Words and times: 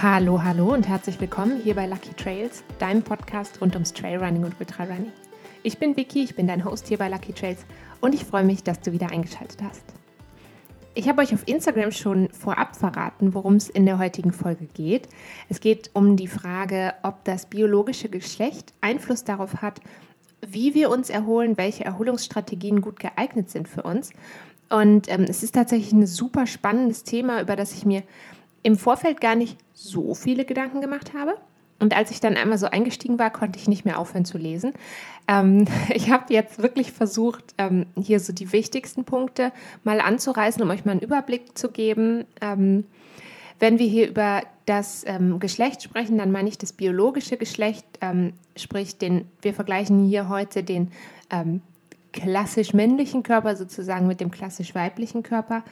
Hallo, 0.00 0.44
hallo 0.44 0.74
und 0.74 0.86
herzlich 0.86 1.20
willkommen 1.20 1.60
hier 1.60 1.74
bei 1.74 1.84
Lucky 1.88 2.14
Trails, 2.14 2.62
deinem 2.78 3.02
Podcast 3.02 3.60
rund 3.60 3.74
ums 3.74 3.92
Trailrunning 3.92 4.44
und 4.44 4.54
Ultrarunning. 4.60 5.10
Ich 5.64 5.78
bin 5.78 5.96
Vicky, 5.96 6.22
ich 6.22 6.36
bin 6.36 6.46
dein 6.46 6.64
Host 6.64 6.86
hier 6.86 6.98
bei 6.98 7.08
Lucky 7.08 7.32
Trails 7.32 7.66
und 8.00 8.14
ich 8.14 8.24
freue 8.24 8.44
mich, 8.44 8.62
dass 8.62 8.78
du 8.78 8.92
wieder 8.92 9.10
eingeschaltet 9.10 9.60
hast. 9.60 9.82
Ich 10.94 11.08
habe 11.08 11.20
euch 11.20 11.34
auf 11.34 11.42
Instagram 11.48 11.90
schon 11.90 12.28
vorab 12.28 12.76
verraten, 12.76 13.34
worum 13.34 13.56
es 13.56 13.68
in 13.68 13.86
der 13.86 13.98
heutigen 13.98 14.30
Folge 14.30 14.66
geht. 14.66 15.08
Es 15.48 15.58
geht 15.58 15.90
um 15.94 16.14
die 16.14 16.28
Frage, 16.28 16.94
ob 17.02 17.24
das 17.24 17.46
biologische 17.46 18.08
Geschlecht 18.08 18.74
Einfluss 18.80 19.24
darauf 19.24 19.62
hat, 19.62 19.80
wie 20.46 20.74
wir 20.74 20.90
uns 20.90 21.10
erholen, 21.10 21.58
welche 21.58 21.84
Erholungsstrategien 21.84 22.82
gut 22.82 23.00
geeignet 23.00 23.50
sind 23.50 23.68
für 23.68 23.82
uns. 23.82 24.12
Und 24.70 25.10
ähm, 25.10 25.24
es 25.28 25.42
ist 25.42 25.56
tatsächlich 25.56 25.92
ein 25.92 26.06
super 26.06 26.46
spannendes 26.46 27.02
Thema, 27.02 27.40
über 27.40 27.56
das 27.56 27.72
ich 27.72 27.84
mir 27.84 28.04
im 28.62 28.76
Vorfeld 28.76 29.20
gar 29.20 29.34
nicht 29.34 29.58
so 29.72 30.14
viele 30.14 30.44
Gedanken 30.44 30.80
gemacht 30.80 31.12
habe. 31.14 31.36
Und 31.80 31.96
als 31.96 32.10
ich 32.10 32.20
dann 32.20 32.36
einmal 32.36 32.58
so 32.58 32.66
eingestiegen 32.66 33.18
war, 33.18 33.30
konnte 33.30 33.58
ich 33.58 33.68
nicht 33.68 33.84
mehr 33.84 33.98
aufhören 33.98 34.24
zu 34.24 34.36
lesen. 34.36 34.72
Ähm, 35.28 35.66
ich 35.94 36.10
habe 36.10 36.32
jetzt 36.32 36.60
wirklich 36.60 36.92
versucht, 36.92 37.54
ähm, 37.58 37.86
hier 37.96 38.20
so 38.20 38.32
die 38.32 38.52
wichtigsten 38.52 39.04
Punkte 39.04 39.52
mal 39.84 40.00
anzureißen, 40.00 40.62
um 40.62 40.70
euch 40.70 40.84
mal 40.84 40.92
einen 40.92 41.00
Überblick 41.00 41.56
zu 41.56 41.70
geben. 41.70 42.24
Ähm, 42.40 42.84
wenn 43.60 43.78
wir 43.78 43.86
hier 43.86 44.08
über 44.08 44.42
das 44.66 45.04
ähm, 45.06 45.40
Geschlecht 45.40 45.82
sprechen, 45.82 46.18
dann 46.18 46.30
meine 46.30 46.48
ich 46.48 46.58
das 46.58 46.72
biologische 46.72 47.36
Geschlecht, 47.36 47.84
ähm, 48.00 48.34
sprich 48.56 48.98
den, 48.98 49.26
wir 49.42 49.54
vergleichen 49.54 50.04
hier 50.04 50.28
heute 50.28 50.62
den 50.62 50.92
ähm, 51.30 51.62
klassisch 52.12 52.72
männlichen 52.72 53.22
Körper 53.22 53.56
sozusagen 53.56 54.06
mit 54.06 54.20
dem 54.20 54.30
klassisch 54.30 54.74
weiblichen 54.74 55.22
Körper 55.22 55.64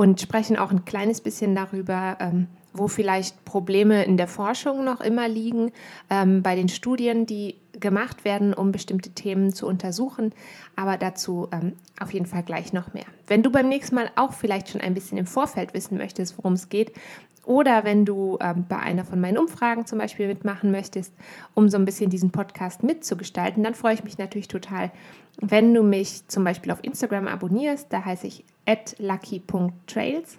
und 0.00 0.18
sprechen 0.18 0.56
auch 0.56 0.70
ein 0.70 0.86
kleines 0.86 1.20
bisschen 1.20 1.54
darüber, 1.54 2.16
ähm, 2.20 2.46
wo 2.72 2.88
vielleicht 2.88 3.44
Probleme 3.44 4.02
in 4.04 4.16
der 4.16 4.28
Forschung 4.28 4.82
noch 4.82 5.02
immer 5.02 5.28
liegen, 5.28 5.72
ähm, 6.08 6.42
bei 6.42 6.56
den 6.56 6.70
Studien, 6.70 7.26
die 7.26 7.56
gemacht 7.78 8.24
werden, 8.24 8.54
um 8.54 8.72
bestimmte 8.72 9.10
Themen 9.10 9.52
zu 9.52 9.66
untersuchen. 9.66 10.32
Aber 10.74 10.96
dazu 10.96 11.48
ähm, 11.52 11.74
auf 12.00 12.14
jeden 12.14 12.24
Fall 12.24 12.42
gleich 12.42 12.72
noch 12.72 12.94
mehr. 12.94 13.04
Wenn 13.26 13.42
du 13.42 13.50
beim 13.52 13.68
nächsten 13.68 13.94
Mal 13.94 14.10
auch 14.16 14.32
vielleicht 14.32 14.70
schon 14.70 14.80
ein 14.80 14.94
bisschen 14.94 15.18
im 15.18 15.26
Vorfeld 15.26 15.74
wissen 15.74 15.98
möchtest, 15.98 16.38
worum 16.38 16.54
es 16.54 16.70
geht, 16.70 16.92
oder 17.44 17.84
wenn 17.84 18.06
du 18.06 18.38
ähm, 18.40 18.64
bei 18.66 18.78
einer 18.78 19.04
von 19.04 19.20
meinen 19.20 19.36
Umfragen 19.36 19.84
zum 19.84 19.98
Beispiel 19.98 20.28
mitmachen 20.28 20.70
möchtest, 20.70 21.12
um 21.52 21.68
so 21.68 21.76
ein 21.76 21.84
bisschen 21.84 22.08
diesen 22.08 22.30
Podcast 22.30 22.82
mitzugestalten, 22.82 23.62
dann 23.62 23.74
freue 23.74 23.94
ich 23.94 24.04
mich 24.04 24.16
natürlich 24.16 24.48
total, 24.48 24.92
wenn 25.42 25.74
du 25.74 25.82
mich 25.82 26.26
zum 26.28 26.44
Beispiel 26.44 26.72
auf 26.72 26.82
Instagram 26.82 27.26
abonnierst. 27.26 27.92
Da 27.92 28.04
heiße 28.04 28.26
ich 28.26 28.44
lucky.trails. 28.98 30.38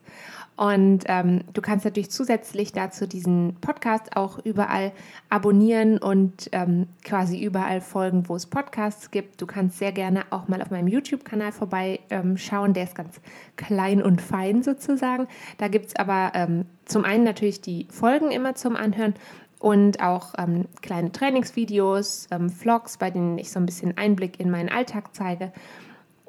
Und 0.58 1.06
ähm, 1.08 1.42
du 1.54 1.62
kannst 1.62 1.86
natürlich 1.86 2.12
zusätzlich 2.12 2.72
dazu 2.72 3.08
diesen 3.08 3.56
Podcast 3.62 4.16
auch 4.16 4.38
überall 4.38 4.92
abonnieren 5.30 5.98
und 5.98 6.50
ähm, 6.52 6.88
quasi 7.04 7.42
überall 7.42 7.82
folgen, 7.82 8.30
wo 8.30 8.36
es 8.36 8.46
Podcasts 8.46 9.09
gibt. 9.09 9.42
Du 9.42 9.48
kannst 9.48 9.80
sehr 9.80 9.92
gerne 9.92 10.24
auch 10.30 10.48
mal 10.48 10.62
auf 10.62 10.70
meinem 10.70 10.88
YouTube-Kanal 10.88 11.52
vorbeischauen. 11.52 12.68
Ähm, 12.68 12.74
Der 12.74 12.84
ist 12.84 12.94
ganz 12.94 13.22
klein 13.56 14.04
und 14.04 14.22
fein 14.22 14.62
sozusagen. 14.62 15.28
Da 15.58 15.68
gibt 15.68 15.88
es 15.88 15.96
aber 15.96 16.34
ähm, 16.36 16.66
zum 16.86 17.06
einen 17.06 17.24
natürlich 17.24 17.62
die 17.62 17.88
Folgen 17.90 18.30
immer 18.30 18.54
zum 18.54 18.76
Anhören 18.76 19.16
und 19.58 20.02
auch 20.04 20.34
ähm, 20.38 20.66
kleine 20.82 21.12
Trainingsvideos, 21.12 22.28
ähm, 22.30 22.50
Vlogs, 22.50 22.98
bei 22.98 23.09
denen 23.09 23.38
ich 23.38 23.52
so 23.52 23.59
ein 23.59 23.66
bisschen 23.66 23.98
Einblick 23.98 24.40
in 24.40 24.52
meinen 24.52 24.70
Alltag 24.70 25.16
zeige. 25.16 25.52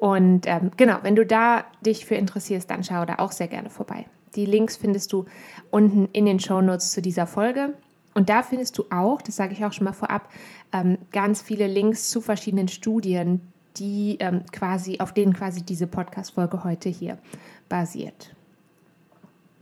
Und 0.03 0.47
ähm, 0.47 0.71
genau, 0.75 0.97
wenn 1.03 1.15
du 1.15 1.25
da 1.25 1.63
dich 1.79 2.05
für 2.05 2.15
interessierst, 2.15 2.69
dann 2.69 2.83
schau 2.83 3.05
da 3.05 3.19
auch 3.19 3.31
sehr 3.31 3.47
gerne 3.47 3.69
vorbei. 3.69 4.05
Die 4.35 4.45
Links 4.45 4.75
findest 4.75 5.13
du 5.13 5.23
unten 5.71 6.09
in 6.11 6.25
den 6.25 6.41
Show 6.41 6.59
Notes 6.59 6.91
zu 6.91 7.01
dieser 7.01 7.25
Folge. 7.25 7.73
Und 8.13 8.27
da 8.27 8.43
findest 8.43 8.77
du 8.77 8.83
auch, 8.89 9.21
das 9.21 9.37
sage 9.37 9.53
ich 9.53 9.63
auch 9.63 9.71
schon 9.71 9.85
mal 9.85 9.93
vorab, 9.93 10.27
ähm, 10.73 10.97
ganz 11.13 11.41
viele 11.41 11.67
Links 11.67 12.09
zu 12.09 12.19
verschiedenen 12.19 12.67
Studien, 12.67 13.53
die 13.77 14.17
ähm, 14.19 14.41
quasi, 14.51 14.99
auf 14.99 15.13
denen 15.13 15.31
quasi 15.31 15.63
diese 15.63 15.87
Podcast-Folge 15.87 16.65
heute 16.65 16.89
hier 16.89 17.17
basiert. 17.69 18.35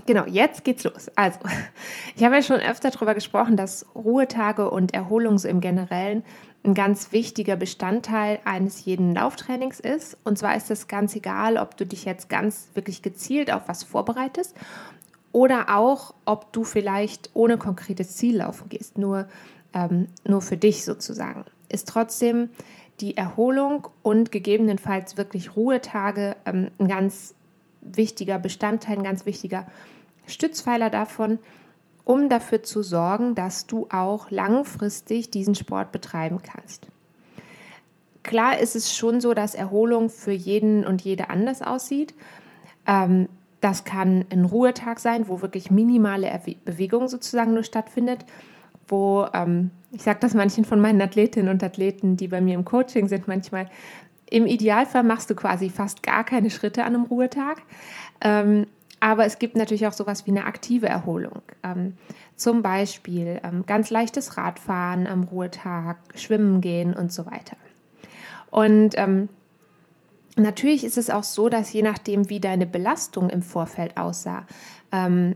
Genau, 0.08 0.26
jetzt 0.26 0.64
geht's 0.64 0.84
los. 0.84 1.12
Also, 1.16 1.38
ich 2.16 2.24
habe 2.24 2.34
ja 2.34 2.42
schon 2.42 2.60
öfter 2.60 2.90
darüber 2.90 3.14
gesprochen, 3.14 3.58
dass 3.58 3.86
Ruhetage 3.94 4.72
und 4.72 4.96
Erholung 4.96 5.38
so 5.38 5.48
im 5.48 5.62
Generellen 5.62 6.24
ein 6.64 6.74
ganz 6.74 7.12
wichtiger 7.12 7.56
Bestandteil 7.56 8.40
eines 8.46 8.86
jeden 8.86 9.16
Lauftrainings 9.16 9.80
ist. 9.80 10.18
Und 10.24 10.38
zwar 10.38 10.56
ist 10.56 10.70
es 10.70 10.88
ganz 10.88 11.16
egal, 11.16 11.58
ob 11.58 11.76
du 11.78 11.86
dich 11.86 12.06
jetzt 12.06 12.30
ganz 12.30 12.70
wirklich 12.76 13.02
gezielt 13.02 13.52
auf 13.52 13.68
was 13.68 13.84
vorbereitest 13.84 14.56
oder 15.32 15.76
auch, 15.76 16.14
ob 16.26 16.52
du 16.54 16.64
vielleicht 16.64 17.32
ohne 17.34 17.58
konkretes 17.58 18.16
Ziel 18.18 18.38
laufen 18.38 18.70
gehst, 18.70 18.98
nur, 18.98 19.28
ähm, 19.74 20.08
nur 20.28 20.42
für 20.42 20.58
dich 20.58 20.84
sozusagen. 20.84 21.46
Ist 21.70 21.88
trotzdem 21.88 22.50
die 23.00 23.18
Erholung 23.18 23.88
und 24.04 24.32
gegebenenfalls 24.32 25.18
wirklich 25.18 25.56
Ruhetage 25.56 26.36
ähm, 26.46 26.70
ein 26.78 26.88
ganz 26.88 27.34
wichtiger 27.82 28.38
Bestandteil, 28.38 28.98
ein 28.98 29.04
ganz 29.04 29.26
wichtiger 29.26 29.66
Stützpfeiler 30.28 30.90
davon, 30.90 31.40
um 32.04 32.30
dafür 32.30 32.64
zu 32.64 32.84
sorgen, 32.84 33.36
dass 33.36 33.68
du 33.68 33.88
auch 33.92 34.32
langfristig 34.32 35.30
diesen 35.30 35.56
Sport 35.56 35.92
betreiben 35.92 36.40
kannst. 36.42 36.88
Klar 38.24 38.60
ist 38.60 38.76
es 38.76 38.96
schon 38.96 39.20
so, 39.22 39.34
dass 39.34 39.56
Erholung 39.56 40.10
für 40.10 40.32
jeden 40.32 40.86
und 40.86 41.02
jede 41.02 41.30
anders 41.30 41.62
aussieht. 41.62 42.14
Ähm, 42.88 43.28
das 43.62 43.84
kann 43.84 44.26
ein 44.32 44.46
Ruhetag 44.46 45.00
sein, 45.00 45.28
wo 45.28 45.42
wirklich 45.42 45.72
minimale 45.72 46.28
Bewegung 46.66 47.08
sozusagen 47.08 47.54
nur 47.54 47.64
stattfindet, 47.64 48.26
wo, 48.88 49.28
ähm, 49.34 49.72
ich 49.92 50.02
sage 50.02 50.20
das 50.20 50.34
manchen 50.34 50.66
von 50.66 50.82
meinen 50.82 51.02
Athletinnen 51.02 51.50
und 51.50 51.64
Athleten, 51.64 52.18
die 52.18 52.28
bei 52.28 52.42
mir 52.42 52.56
im 52.56 52.66
Coaching 52.66 53.08
sind, 53.08 53.28
manchmal, 53.28 53.70
im 54.30 54.48
Idealfall 54.48 55.04
machst 55.04 55.30
du 55.30 55.36
quasi 55.36 55.70
fast 55.70 56.04
gar 56.04 56.24
keine 56.24 56.50
Schritte 56.50 56.84
an 56.84 56.96
einem 56.96 57.04
Ruhetag. 57.04 57.62
Ähm, 58.22 58.66
aber 59.02 59.26
es 59.26 59.40
gibt 59.40 59.58
natürlich 59.58 59.88
auch 59.88 59.94
sowas 59.94 60.28
wie 60.28 60.32
eine 60.32 60.46
aktive 60.46 60.88
Erholung. 60.88 61.42
Ähm, 61.64 61.98
zum 62.36 62.62
Beispiel 62.62 63.42
ähm, 63.44 63.66
ganz 63.66 63.90
leichtes 63.90 64.38
Radfahren 64.38 65.08
am 65.08 65.24
Ruhetag, 65.24 65.98
Schwimmen 66.16 66.62
gehen 66.62 66.94
und 66.94 67.12
so 67.12 67.26
weiter. 67.26 67.58
Und 68.52 68.92
ähm, 68.98 69.28
natürlich 70.36 70.84
ist 70.84 71.00
es 71.00 71.10
auch 71.10 71.24
so, 71.24 71.50
dass 71.50 71.74
je 71.74 71.82
nachdem, 71.82 72.30
wie 72.30 72.40
deine 72.40 72.68
Belastung 72.68 73.32
im 73.32 73.42
Vorfeld 73.42 73.98
aussah, 73.98 74.46
ähm, 74.92 75.36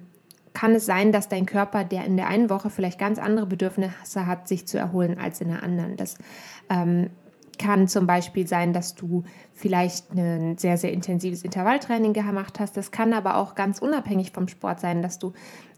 kann 0.53 0.75
es 0.75 0.85
sein, 0.85 1.11
dass 1.11 1.27
dein 1.27 1.47
Körper, 1.47 1.83
der 1.83 2.05
in 2.05 2.17
der 2.17 2.27
einen 2.27 2.51
Woche 2.51 2.69
vielleicht 2.69 2.99
ganz 2.99 3.17
andere 3.17 3.47
Bedürfnisse 3.47 4.27
hat, 4.27 4.47
sich 4.47 4.67
zu 4.67 4.77
erholen 4.77 5.17
als 5.19 5.41
in 5.41 5.49
der 5.49 5.63
anderen. 5.63 5.97
Das 5.97 6.17
ähm, 6.69 7.09
kann 7.57 7.87
zum 7.87 8.07
Beispiel 8.07 8.47
sein, 8.47 8.73
dass 8.73 8.95
du 8.95 9.23
vielleicht 9.53 10.11
ein 10.13 10.57
sehr, 10.57 10.77
sehr 10.77 10.91
intensives 10.91 11.43
Intervalltraining 11.43 12.13
gemacht 12.13 12.59
hast. 12.59 12.77
Das 12.77 12.91
kann 12.91 13.13
aber 13.13 13.37
auch 13.37 13.55
ganz 13.55 13.79
unabhängig 13.79 14.31
vom 14.31 14.47
Sport 14.47 14.79
sein, 14.79 15.01
dass 15.01 15.19
du 15.19 15.33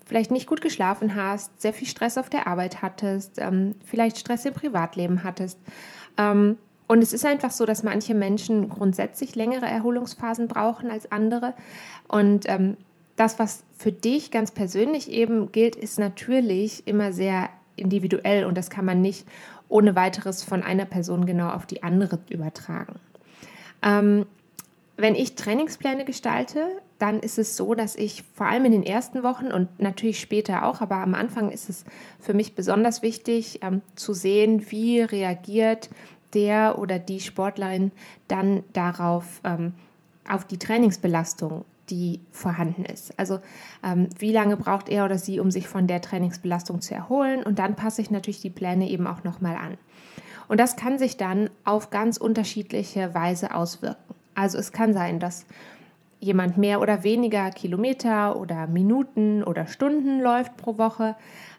vielleicht 0.05 0.31
nicht 0.31 0.47
gut 0.47 0.61
geschlafen 0.61 1.15
hast, 1.15 1.61
sehr 1.61 1.73
viel 1.73 1.87
Stress 1.87 2.17
auf 2.17 2.29
der 2.29 2.47
Arbeit 2.47 2.81
hattest, 2.81 3.39
ähm, 3.39 3.75
vielleicht 3.85 4.17
Stress 4.17 4.45
im 4.45 4.53
Privatleben 4.53 5.23
hattest. 5.23 5.59
Ähm, 6.17 6.57
und 6.87 7.03
es 7.03 7.11
ist 7.11 7.25
einfach 7.25 7.51
so, 7.51 7.65
dass 7.65 7.83
manche 7.83 8.13
Menschen 8.13 8.69
grundsätzlich 8.69 9.35
längere 9.35 9.65
Erholungsphasen 9.65 10.47
brauchen 10.47 10.89
als 10.89 11.11
andere. 11.11 11.53
Und 12.07 12.47
ähm, 12.47 12.77
das, 13.17 13.39
was 13.39 13.63
für 13.77 13.91
dich 13.91 14.31
ganz 14.31 14.51
persönlich 14.51 15.11
eben 15.11 15.51
gilt, 15.51 15.75
ist 15.75 15.99
natürlich 15.99 16.87
immer 16.87 17.11
sehr 17.11 17.49
individuell 17.75 18.45
und 18.45 18.57
das 18.57 18.69
kann 18.69 18.85
man 18.85 19.01
nicht 19.01 19.27
ohne 19.69 19.95
weiteres 19.95 20.43
von 20.43 20.63
einer 20.63 20.85
Person 20.85 21.25
genau 21.25 21.49
auf 21.49 21.65
die 21.65 21.83
andere 21.83 22.19
übertragen. 22.29 22.99
Ähm, 23.83 24.25
wenn 24.95 25.13
ich 25.13 25.35
Trainingspläne 25.35 26.05
gestalte, 26.05 26.67
dann 26.97 27.19
ist 27.19 27.37
es 27.37 27.55
so, 27.55 27.75
dass 27.75 27.95
ich 27.95 28.23
vor 28.33 28.47
allem 28.47 28.65
in 28.65 28.71
den 28.71 28.83
ersten 28.83 29.21
Wochen 29.21 29.47
und 29.47 29.79
natürlich 29.79 30.19
später 30.19 30.65
auch, 30.65 30.81
aber 30.81 30.95
am 30.95 31.13
Anfang 31.13 31.51
ist 31.51 31.69
es 31.69 31.85
für 32.19 32.33
mich 32.33 32.55
besonders 32.55 33.03
wichtig 33.03 33.59
ähm, 33.61 33.81
zu 33.95 34.13
sehen, 34.13 34.71
wie 34.71 35.01
reagiert 35.01 35.89
der 36.33 36.79
oder 36.79 36.97
die 36.97 37.19
Sportlerin 37.19 37.91
dann 38.27 38.63
darauf, 38.73 39.41
ähm, 39.43 39.73
auf 40.27 40.45
die 40.45 40.57
Trainingsbelastung 40.57 41.63
die 41.89 42.21
vorhanden 42.31 42.85
ist. 42.85 43.17
Also 43.17 43.39
ähm, 43.83 44.09
wie 44.19 44.31
lange 44.31 44.57
braucht 44.57 44.89
er 44.89 45.05
oder 45.05 45.17
sie, 45.17 45.39
um 45.39 45.51
sich 45.51 45.67
von 45.67 45.87
der 45.87 46.01
Trainingsbelastung 46.01 46.81
zu 46.81 46.93
erholen? 46.93 47.43
Und 47.43 47.59
dann 47.59 47.75
passe 47.75 48.01
ich 48.01 48.11
natürlich 48.11 48.41
die 48.41 48.49
Pläne 48.49 48.89
eben 48.89 49.07
auch 49.07 49.23
nochmal 49.23 49.55
an. 49.55 49.77
Und 50.47 50.59
das 50.59 50.75
kann 50.75 50.97
sich 50.97 51.17
dann 51.17 51.49
auf 51.63 51.89
ganz 51.89 52.17
unterschiedliche 52.17 53.13
Weise 53.13 53.53
auswirken. 53.53 54.15
Also 54.35 54.57
es 54.57 54.71
kann 54.71 54.93
sein, 54.93 55.19
dass 55.19 55.45
jemand 56.19 56.57
mehr 56.57 56.81
oder 56.81 57.03
weniger 57.03 57.51
Kilometer 57.51 58.37
oder 58.37 58.67
Minuten 58.67 59.43
oder 59.43 59.67
Stunden 59.67 60.19
läuft 60.19 60.57
pro 60.57 60.77
Woche. 60.77 61.15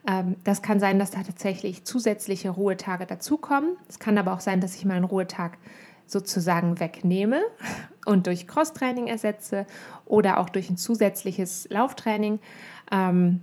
Ähm, 0.07 0.37
das 0.45 0.63
kann 0.63 0.81
sein, 0.81 0.99
dass 0.99 1.11
da 1.11 1.23
tatsächlich 1.23 1.85
zusätzliche 1.85 2.51
Ruhetage 2.51 3.07
dazukommen. 3.07 3.77
Es 3.89 3.99
kann 3.99 4.19
aber 4.19 4.33
auch 4.33 4.41
sein, 4.41 4.61
dass 4.61 4.75
ich 4.75 4.85
mal 4.85 4.95
einen 4.95 5.05
Ruhetag 5.05 5.59
sozusagen 6.09 6.81
wegnehme 6.81 7.43
und 8.07 8.27
durch 8.27 8.49
Crosstraining 8.49 9.07
ersetze 9.07 9.67
oder 10.07 10.39
auch 10.41 10.49
durch 10.49 10.71
ein 10.71 10.77
zusätzliches 10.77 11.69
Lauftraining. 11.71 12.41
Ähm, 12.91 13.41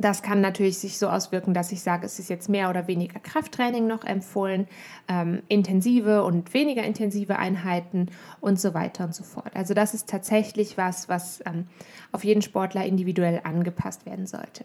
das 0.00 0.22
kann 0.22 0.40
natürlich 0.40 0.78
sich 0.78 0.98
so 0.98 1.08
auswirken, 1.10 1.52
dass 1.52 1.72
ich 1.72 1.82
sage, 1.82 2.06
es 2.06 2.18
ist 2.18 2.30
jetzt 2.30 2.48
mehr 2.48 2.70
oder 2.70 2.86
weniger 2.86 3.20
Krafttraining 3.20 3.86
noch 3.86 4.04
empfohlen, 4.04 4.66
ähm, 5.08 5.42
intensive 5.48 6.24
und 6.24 6.54
weniger 6.54 6.82
intensive 6.82 7.38
Einheiten 7.38 8.06
und 8.40 8.58
so 8.58 8.72
weiter 8.72 9.04
und 9.04 9.14
so 9.14 9.24
fort. 9.24 9.50
Also 9.54 9.74
das 9.74 9.92
ist 9.92 10.08
tatsächlich 10.08 10.78
was, 10.78 11.10
was 11.10 11.42
ähm, 11.44 11.66
auf 12.12 12.24
jeden 12.24 12.40
Sportler 12.40 12.86
individuell 12.86 13.42
angepasst 13.44 14.06
werden 14.06 14.26
sollte. 14.26 14.64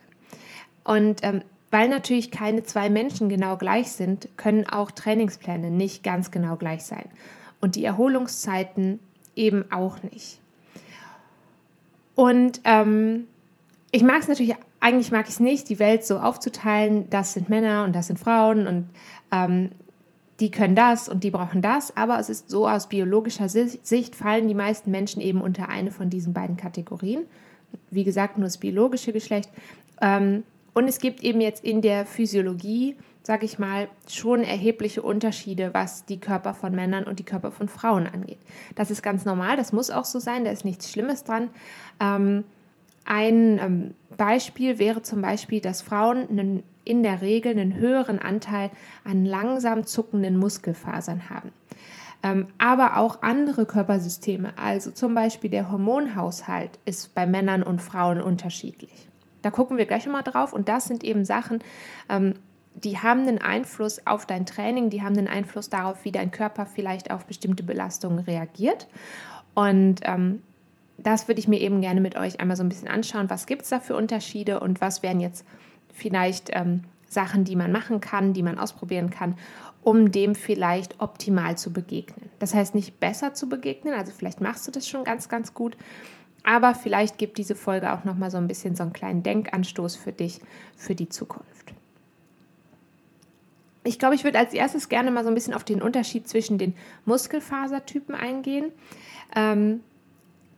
Und 0.85 1.21
ähm, 1.23 1.41
weil 1.75 1.89
natürlich 1.89 2.31
keine 2.31 2.63
zwei 2.63 2.89
Menschen 2.89 3.27
genau 3.27 3.57
gleich 3.57 3.91
sind, 3.91 4.29
können 4.37 4.65
auch 4.65 4.91
Trainingspläne 4.91 5.69
nicht 5.69 6.03
ganz 6.03 6.31
genau 6.31 6.55
gleich 6.55 6.85
sein. 6.85 7.03
Und 7.59 7.75
die 7.75 7.83
Erholungszeiten 7.83 9.01
eben 9.35 9.69
auch 9.73 10.01
nicht. 10.01 10.39
Und 12.15 12.61
ähm, 12.63 13.27
ich 13.91 14.03
mag 14.03 14.21
es 14.21 14.29
natürlich 14.29 14.55
eigentlich 14.79 15.11
mag 15.11 15.25
ich 15.27 15.33
es 15.33 15.39
nicht, 15.41 15.67
die 15.67 15.77
Welt 15.77 16.05
so 16.05 16.17
aufzuteilen, 16.17 17.09
das 17.09 17.33
sind 17.33 17.49
Männer 17.49 17.83
und 17.83 17.93
das 17.93 18.07
sind 18.07 18.19
Frauen 18.19 18.67
und 18.67 18.89
ähm, 19.33 19.71
die 20.39 20.51
können 20.51 20.77
das 20.77 21.09
und 21.09 21.25
die 21.25 21.31
brauchen 21.31 21.61
das, 21.61 21.97
aber 21.97 22.17
es 22.19 22.29
ist 22.29 22.49
so 22.49 22.69
aus 22.69 22.87
biologischer 22.87 23.49
Sicht 23.49 24.15
fallen 24.15 24.47
die 24.47 24.53
meisten 24.53 24.91
Menschen 24.91 25.21
eben 25.21 25.41
unter 25.41 25.67
eine 25.67 25.91
von 25.91 26.09
diesen 26.09 26.31
beiden 26.31 26.55
Kategorien. 26.55 27.25
Wie 27.91 28.05
gesagt, 28.05 28.37
nur 28.37 28.45
das 28.45 28.59
biologische 28.59 29.11
Geschlecht. 29.11 29.49
Ähm, 29.99 30.43
und 30.75 30.89
es 30.89 30.99
gibt 30.99 31.23
eben 31.23 31.39
jetzt 31.39 31.63
in 31.63 31.81
der 31.81 32.05
Physiologie, 32.05 32.97
sage 33.23 33.45
ich 33.45 33.57
mal, 33.57 33.87
schon 34.09 34.43
erhebliche 34.43 35.01
Unterschiede, 35.01 35.73
was 35.73 36.05
die 36.05 36.19
Körper 36.19 36.53
von 36.53 36.75
Männern 36.75 37.05
und 37.05 37.17
die 37.17 37.23
Körper 37.23 37.51
von 37.51 37.69
Frauen 37.69 38.07
angeht. 38.07 38.39
Das 38.75 38.91
ist 38.91 39.01
ganz 39.01 39.23
normal, 39.23 39.55
das 39.55 39.71
muss 39.71 39.89
auch 39.89 40.03
so 40.03 40.19
sein, 40.19 40.43
da 40.43 40.51
ist 40.51 40.65
nichts 40.65 40.91
Schlimmes 40.91 41.23
dran. 41.23 41.49
Ähm, 42.01 42.43
ein 43.05 43.59
ähm, 43.59 43.93
Beispiel 44.17 44.77
wäre 44.77 45.01
zum 45.01 45.21
Beispiel, 45.21 45.61
dass 45.61 45.81
Frauen 45.81 46.27
einen, 46.29 46.63
in 46.83 47.03
der 47.03 47.21
Regel 47.21 47.53
einen 47.53 47.75
höheren 47.75 48.19
Anteil 48.19 48.69
an 49.05 49.25
langsam 49.25 49.85
zuckenden 49.85 50.35
Muskelfasern 50.37 51.29
haben. 51.29 51.53
Ähm, 52.21 52.47
aber 52.57 52.97
auch 52.97 53.21
andere 53.21 53.65
Körpersysteme, 53.65 54.57
also 54.57 54.91
zum 54.91 55.15
Beispiel 55.15 55.49
der 55.49 55.71
Hormonhaushalt, 55.71 56.79
ist 56.83 57.15
bei 57.15 57.25
Männern 57.25 57.63
und 57.63 57.81
Frauen 57.81 58.19
unterschiedlich. 58.19 59.07
Da 59.45 59.51
gucken 59.51 59.77
wir 59.77 59.85
gleich 59.85 60.07
mal 60.07 60.23
drauf 60.23 60.53
und 60.53 60.67
das 60.67 60.85
sind 60.85 61.03
eben 61.03 61.23
Sachen, 61.23 61.59
ähm, 62.09 62.33
die 62.73 62.97
haben 62.97 63.27
einen 63.27 63.37
Einfluss 63.37 64.01
auf 64.07 64.25
dein 64.25 64.47
Training, 64.47 64.89
die 64.89 65.03
haben 65.03 65.15
einen 65.15 65.27
Einfluss 65.27 65.69
darauf, 65.69 66.03
wie 66.03 66.11
dein 66.11 66.31
Körper 66.31 66.65
vielleicht 66.65 67.11
auf 67.11 67.27
bestimmte 67.27 67.61
Belastungen 67.61 68.17
reagiert. 68.17 68.87
Und 69.53 70.01
ähm, 70.01 70.41
das 70.97 71.27
würde 71.27 71.39
ich 71.39 71.47
mir 71.47 71.61
eben 71.61 71.79
gerne 71.79 72.01
mit 72.01 72.17
euch 72.17 72.39
einmal 72.39 72.57
so 72.57 72.63
ein 72.63 72.69
bisschen 72.69 72.87
anschauen. 72.87 73.29
Was 73.29 73.45
gibt 73.45 73.61
es 73.61 73.69
da 73.69 73.79
für 73.79 73.95
Unterschiede 73.95 74.61
und 74.61 74.81
was 74.81 75.03
wären 75.03 75.19
jetzt 75.19 75.45
vielleicht 75.93 76.49
ähm, 76.51 76.83
Sachen, 77.07 77.43
die 77.43 77.55
man 77.55 77.71
machen 77.71 78.01
kann, 78.01 78.33
die 78.33 78.41
man 78.41 78.57
ausprobieren 78.57 79.11
kann, 79.11 79.37
um 79.83 80.11
dem 80.11 80.33
vielleicht 80.33 80.99
optimal 81.01 81.55
zu 81.55 81.71
begegnen. 81.71 82.31
Das 82.39 82.55
heißt 82.55 82.73
nicht 82.73 82.99
besser 82.99 83.35
zu 83.35 83.47
begegnen, 83.47 83.93
also 83.93 84.11
vielleicht 84.11 84.41
machst 84.41 84.65
du 84.67 84.71
das 84.71 84.89
schon 84.89 85.03
ganz, 85.03 85.29
ganz 85.29 85.53
gut, 85.53 85.77
aber 86.45 86.75
vielleicht 86.75 87.17
gibt 87.17 87.37
diese 87.37 87.55
Folge 87.55 87.91
auch 87.91 88.03
noch 88.03 88.15
mal 88.15 88.29
so 88.29 88.37
ein 88.37 88.47
bisschen 88.47 88.75
so 88.75 88.83
einen 88.83 88.93
kleinen 88.93 89.23
Denkanstoß 89.23 89.95
für 89.95 90.11
dich 90.11 90.39
für 90.77 90.93
die 90.93 91.09
Zukunft. 91.09 91.73
Ich 93.83 93.99
glaube, 93.99 94.15
ich 94.15 94.23
würde 94.23 94.39
als 94.39 94.53
erstes 94.53 94.87
gerne 94.87 95.11
mal 95.11 95.23
so 95.23 95.29
ein 95.29 95.35
bisschen 95.35 95.53
auf 95.53 95.63
den 95.63 95.81
Unterschied 95.81 96.27
zwischen 96.27 96.57
den 96.57 96.75
Muskelfasertypen 97.05 98.15
eingehen. 98.15 98.71
Ähm, 99.35 99.81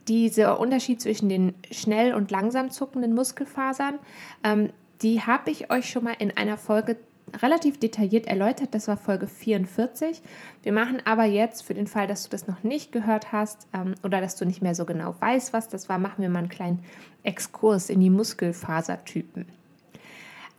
dieser 0.08 0.60
Unterschied 0.60 1.00
zwischen 1.00 1.28
den 1.28 1.54
schnell 1.70 2.14
und 2.14 2.30
langsam 2.30 2.70
zuckenden 2.70 3.14
Muskelfasern, 3.14 3.98
ähm, 4.44 4.70
die 5.02 5.22
habe 5.22 5.50
ich 5.50 5.70
euch 5.70 5.88
schon 5.90 6.04
mal 6.04 6.16
in 6.18 6.36
einer 6.36 6.56
Folge 6.56 6.96
relativ 7.42 7.78
detailliert 7.78 8.26
erläutert. 8.26 8.74
Das 8.74 8.88
war 8.88 8.96
Folge 8.96 9.26
44. 9.26 10.22
Wir 10.62 10.72
machen 10.72 11.02
aber 11.04 11.24
jetzt 11.24 11.62
für 11.62 11.74
den 11.74 11.86
Fall, 11.86 12.06
dass 12.06 12.24
du 12.24 12.30
das 12.30 12.46
noch 12.46 12.62
nicht 12.62 12.92
gehört 12.92 13.32
hast 13.32 13.66
ähm, 13.72 13.94
oder 14.02 14.20
dass 14.20 14.36
du 14.36 14.44
nicht 14.44 14.62
mehr 14.62 14.74
so 14.74 14.84
genau 14.84 15.14
weißt, 15.20 15.52
was 15.52 15.68
das 15.68 15.88
war, 15.88 15.98
machen 15.98 16.22
wir 16.22 16.28
mal 16.28 16.40
einen 16.40 16.48
kleinen 16.48 16.84
Exkurs 17.22 17.90
in 17.90 18.00
die 18.00 18.10
Muskelfasertypen. 18.10 19.46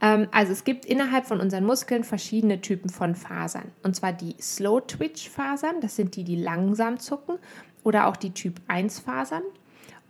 Ähm, 0.01 0.27
also 0.31 0.51
es 0.51 0.63
gibt 0.63 0.86
innerhalb 0.86 1.25
von 1.25 1.39
unseren 1.39 1.66
Muskeln 1.66 2.04
verschiedene 2.04 2.62
Typen 2.62 2.89
von 2.89 3.15
Fasern. 3.15 3.72
Und 3.83 3.95
zwar 3.95 4.13
die 4.13 4.36
Slow 4.39 4.81
Twitch 4.81 5.30
Fasern, 5.30 5.81
das 5.81 5.95
sind 5.95 6.15
die, 6.15 6.24
die 6.24 6.38
langsam 6.38 7.00
zucken 7.00 7.38
oder 7.83 8.07
auch 8.07 8.18
die 8.18 8.31
Typ 8.31 8.62
1 8.68 9.00
Fasern 9.00 9.44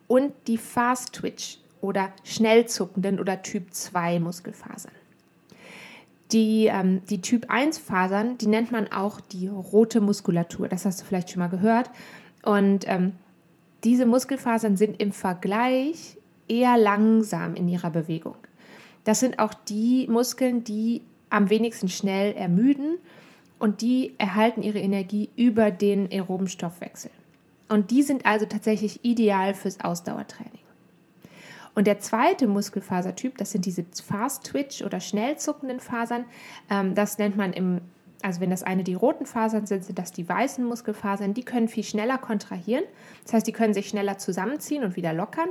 und 0.08 0.34
die 0.48 0.58
Fast 0.58 1.14
Twitch 1.14 1.60
oder 1.82 2.12
schnell 2.24 2.66
zuckenden 2.66 3.20
oder 3.20 3.42
Typ 3.42 3.74
2 3.74 4.20
Muskelfasern. 4.20 4.92
Die, 6.32 6.68
ähm, 6.68 7.02
die 7.10 7.22
Typ 7.22 7.50
1 7.50 7.80
Fasern, 7.80 8.38
die 8.38 8.48
nennt 8.48 8.72
man 8.72 8.92
auch 8.92 9.20
die 9.20 9.48
rote 9.48 10.00
Muskulatur. 10.00 10.68
Das 10.68 10.86
hast 10.86 11.02
du 11.02 11.06
vielleicht 11.06 11.32
schon 11.32 11.40
mal 11.40 11.50
gehört. 11.50 11.90
Und 12.44 12.88
ähm, 12.88 13.14
diese 13.84 14.06
Muskelfasern 14.06 14.78
sind 14.78 15.02
im 15.02 15.12
Vergleich 15.12 16.18
eher 16.48 16.78
langsam 16.78 17.56
in 17.56 17.68
ihrer 17.68 17.90
Bewegung. 17.90 18.36
Das 19.04 19.20
sind 19.20 19.40
auch 19.40 19.54
die 19.54 20.08
Muskeln, 20.08 20.64
die 20.64 21.02
am 21.30 21.50
wenigsten 21.50 21.90
schnell 21.90 22.34
ermüden 22.34 22.98
und 23.60 23.82
die 23.82 24.14
erhalten 24.18 24.64
ihre 24.64 24.80
Energie 24.80 25.30
über 25.36 25.72
den 25.72 26.12
aeroben 26.12 26.48
Stoffwechsel. 26.48 27.12
Und 27.70 27.92
die 27.92 28.04
sind 28.04 28.26
also 28.26 28.46
tatsächlich 28.46 29.04
ideal 29.04 29.54
fürs 29.54 29.80
Ausdauertraining. 29.80 30.59
Und 31.76 31.88
der 31.88 32.00
zweite 32.00 32.48
Muskelfasertyp, 32.48 33.38
das 33.38 33.52
sind 33.52 33.66
diese 33.66 33.86
Fast 34.06 34.46
Twitch 34.46 34.82
oder 34.82 35.00
schnell 35.00 35.38
zuckenden 35.38 35.80
Fasern. 35.80 36.26
Ähm, 36.70 36.96
das 36.96 37.18
nennt 37.18 37.38
man 37.38 37.54
im, 37.54 37.82
also 38.22 38.42
wenn 38.42 38.50
das 38.50 38.64
eine 38.64 38.84
die 38.84 38.96
roten 38.96 39.26
Fasern 39.26 39.66
sind, 39.66 39.86
sind 39.86 40.00
das 40.00 40.12
die 40.12 40.28
weißen 40.28 40.64
Muskelfasern. 40.66 41.34
Die 41.34 41.44
können 41.44 41.68
viel 41.68 41.84
schneller 41.84 42.18
kontrahieren. 42.18 42.84
Das 43.24 43.34
heißt, 43.34 43.48
die 43.48 43.54
können 43.54 43.74
sich 43.74 43.90
schneller 43.90 44.18
zusammenziehen 44.18 44.84
und 44.84 44.96
wieder 44.96 45.14
lockern. 45.14 45.50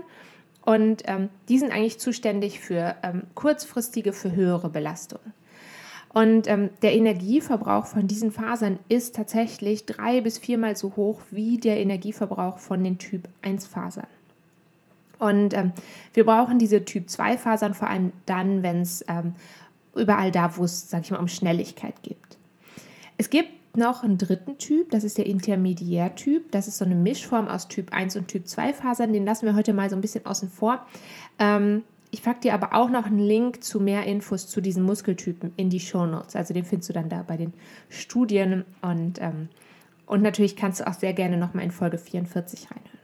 Und 0.64 1.02
ähm, 1.06 1.30
die 1.48 1.58
sind 1.58 1.72
eigentlich 1.72 1.98
zuständig 1.98 2.60
für 2.60 2.96
ähm, 3.02 3.22
kurzfristige, 3.34 4.12
für 4.12 4.32
höhere 4.32 4.68
Belastungen. 4.68 5.32
Und 6.12 6.48
ähm, 6.48 6.70
der 6.82 6.94
Energieverbrauch 6.94 7.86
von 7.86 8.06
diesen 8.06 8.32
Fasern 8.32 8.78
ist 8.88 9.14
tatsächlich 9.14 9.86
drei 9.86 10.20
bis 10.20 10.38
viermal 10.38 10.76
so 10.76 10.96
hoch 10.96 11.20
wie 11.30 11.58
der 11.58 11.78
Energieverbrauch 11.78 12.58
von 12.58 12.82
den 12.82 12.98
Typ 12.98 13.28
1 13.42 13.66
Fasern. 13.66 14.06
Und 15.18 15.54
ähm, 15.54 15.72
wir 16.14 16.24
brauchen 16.24 16.58
diese 16.58 16.84
Typ 16.84 17.10
2 17.10 17.38
Fasern 17.38 17.74
vor 17.74 17.88
allem 17.88 18.12
dann, 18.26 18.62
wenn 18.62 18.80
es 18.82 19.04
ähm, 19.08 19.34
überall 19.94 20.30
da, 20.30 20.56
wo 20.56 20.64
es, 20.64 20.88
sag 20.88 21.02
ich 21.02 21.10
mal, 21.10 21.18
um 21.18 21.28
Schnelligkeit 21.28 22.02
geht. 22.02 22.16
Es 23.16 23.30
gibt 23.30 23.76
noch 23.76 24.02
einen 24.02 24.18
dritten 24.18 24.58
Typ, 24.58 24.90
das 24.90 25.04
ist 25.04 25.18
der 25.18 25.26
Intermediärtyp. 25.26 26.50
Das 26.52 26.68
ist 26.68 26.78
so 26.78 26.84
eine 26.84 26.94
Mischform 26.94 27.48
aus 27.48 27.68
Typ 27.68 27.92
1 27.92 28.16
und 28.16 28.28
Typ 28.28 28.46
2 28.46 28.74
Fasern. 28.74 29.12
Den 29.12 29.24
lassen 29.24 29.46
wir 29.46 29.54
heute 29.54 29.72
mal 29.72 29.90
so 29.90 29.96
ein 29.96 30.00
bisschen 30.00 30.26
außen 30.26 30.50
vor. 30.50 30.86
Ähm, 31.38 31.82
ich 32.10 32.22
packe 32.22 32.40
dir 32.40 32.54
aber 32.54 32.74
auch 32.74 32.88
noch 32.88 33.06
einen 33.06 33.18
Link 33.18 33.62
zu 33.62 33.80
mehr 33.80 34.04
Infos 34.04 34.48
zu 34.48 34.60
diesen 34.60 34.82
Muskeltypen 34.82 35.52
in 35.56 35.68
die 35.68 35.80
Show 35.80 36.06
Notes. 36.06 36.36
Also 36.36 36.54
den 36.54 36.64
findest 36.64 36.88
du 36.88 36.94
dann 36.94 37.08
da 37.08 37.22
bei 37.22 37.36
den 37.36 37.52
Studien 37.88 38.64
und, 38.80 39.20
ähm, 39.20 39.48
und 40.06 40.22
natürlich 40.22 40.56
kannst 40.56 40.80
du 40.80 40.86
auch 40.86 40.94
sehr 40.94 41.12
gerne 41.12 41.36
nochmal 41.36 41.64
in 41.64 41.70
Folge 41.70 41.98
44 41.98 42.70
reinhören. 42.70 42.97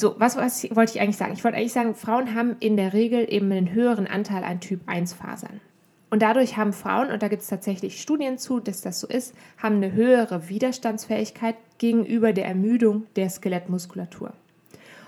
So, 0.00 0.14
was, 0.16 0.36
was 0.36 0.62
wollte 0.76 0.92
ich 0.94 1.00
eigentlich 1.00 1.16
sagen? 1.16 1.32
Ich 1.32 1.42
wollte 1.42 1.56
eigentlich 1.56 1.72
sagen, 1.72 1.96
Frauen 1.96 2.32
haben 2.36 2.54
in 2.60 2.76
der 2.76 2.92
Regel 2.92 3.26
eben 3.28 3.50
einen 3.50 3.72
höheren 3.72 4.06
Anteil 4.06 4.44
an 4.44 4.60
Typ 4.60 4.82
1 4.86 5.14
Fasern. 5.14 5.60
Und 6.08 6.22
dadurch 6.22 6.56
haben 6.56 6.72
Frauen, 6.72 7.10
und 7.10 7.20
da 7.20 7.26
gibt 7.26 7.42
es 7.42 7.48
tatsächlich 7.48 8.00
Studien 8.00 8.38
zu, 8.38 8.60
dass 8.60 8.80
das 8.80 9.00
so 9.00 9.08
ist, 9.08 9.34
haben 9.60 9.74
eine 9.74 9.90
höhere 9.90 10.48
Widerstandsfähigkeit 10.48 11.56
gegenüber 11.78 12.32
der 12.32 12.46
Ermüdung 12.46 13.08
der 13.16 13.28
Skelettmuskulatur. 13.28 14.34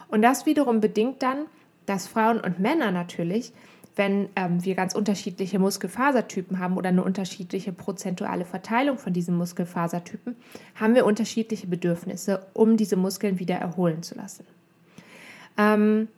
Und 0.09 0.23
das 0.23 0.45
wiederum 0.45 0.81
bedingt 0.81 1.23
dann, 1.23 1.47
dass 1.87 2.09
Frauen 2.09 2.41
und 2.41 2.59
Männer 2.59 2.91
natürlich, 2.91 3.53
wenn 3.95 4.29
ähm, 4.35 4.65
wir 4.65 4.75
ganz 4.75 4.97
unterschiedliche 4.97 5.61
Muskelfasertypen 5.61 6.59
haben 6.59 6.77
oder 6.77 6.89
eine 6.89 7.05
unterschiedliche 7.05 7.73
prozentuale 7.73 8.45
Verteilung 8.45 8.99
von 8.99 9.13
diesen 9.13 9.37
Muskelfasertypen, 9.37 10.35
haben 10.75 10.97
wir 10.97 11.07
unterschiedliche 11.07 11.69
Bedürfnisse, 11.69 12.45
um 12.55 12.77
diese 12.77 12.97
Muskeln 12.97 13.39
wieder 13.39 13.55
erholen 13.55 14.03
zu 14.03 14.17
lassen. 14.17 14.45
Ähm, 15.61 16.09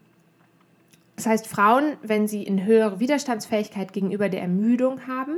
das 1.17 1.27
heißt, 1.27 1.47
Frauen, 1.47 1.97
wenn 2.03 2.27
sie 2.27 2.47
eine 2.47 2.65
höhere 2.65 3.01
Widerstandsfähigkeit 3.01 3.93
gegenüber 3.93 4.29
der 4.29 4.43
Ermüdung 4.43 5.07
haben, 5.07 5.37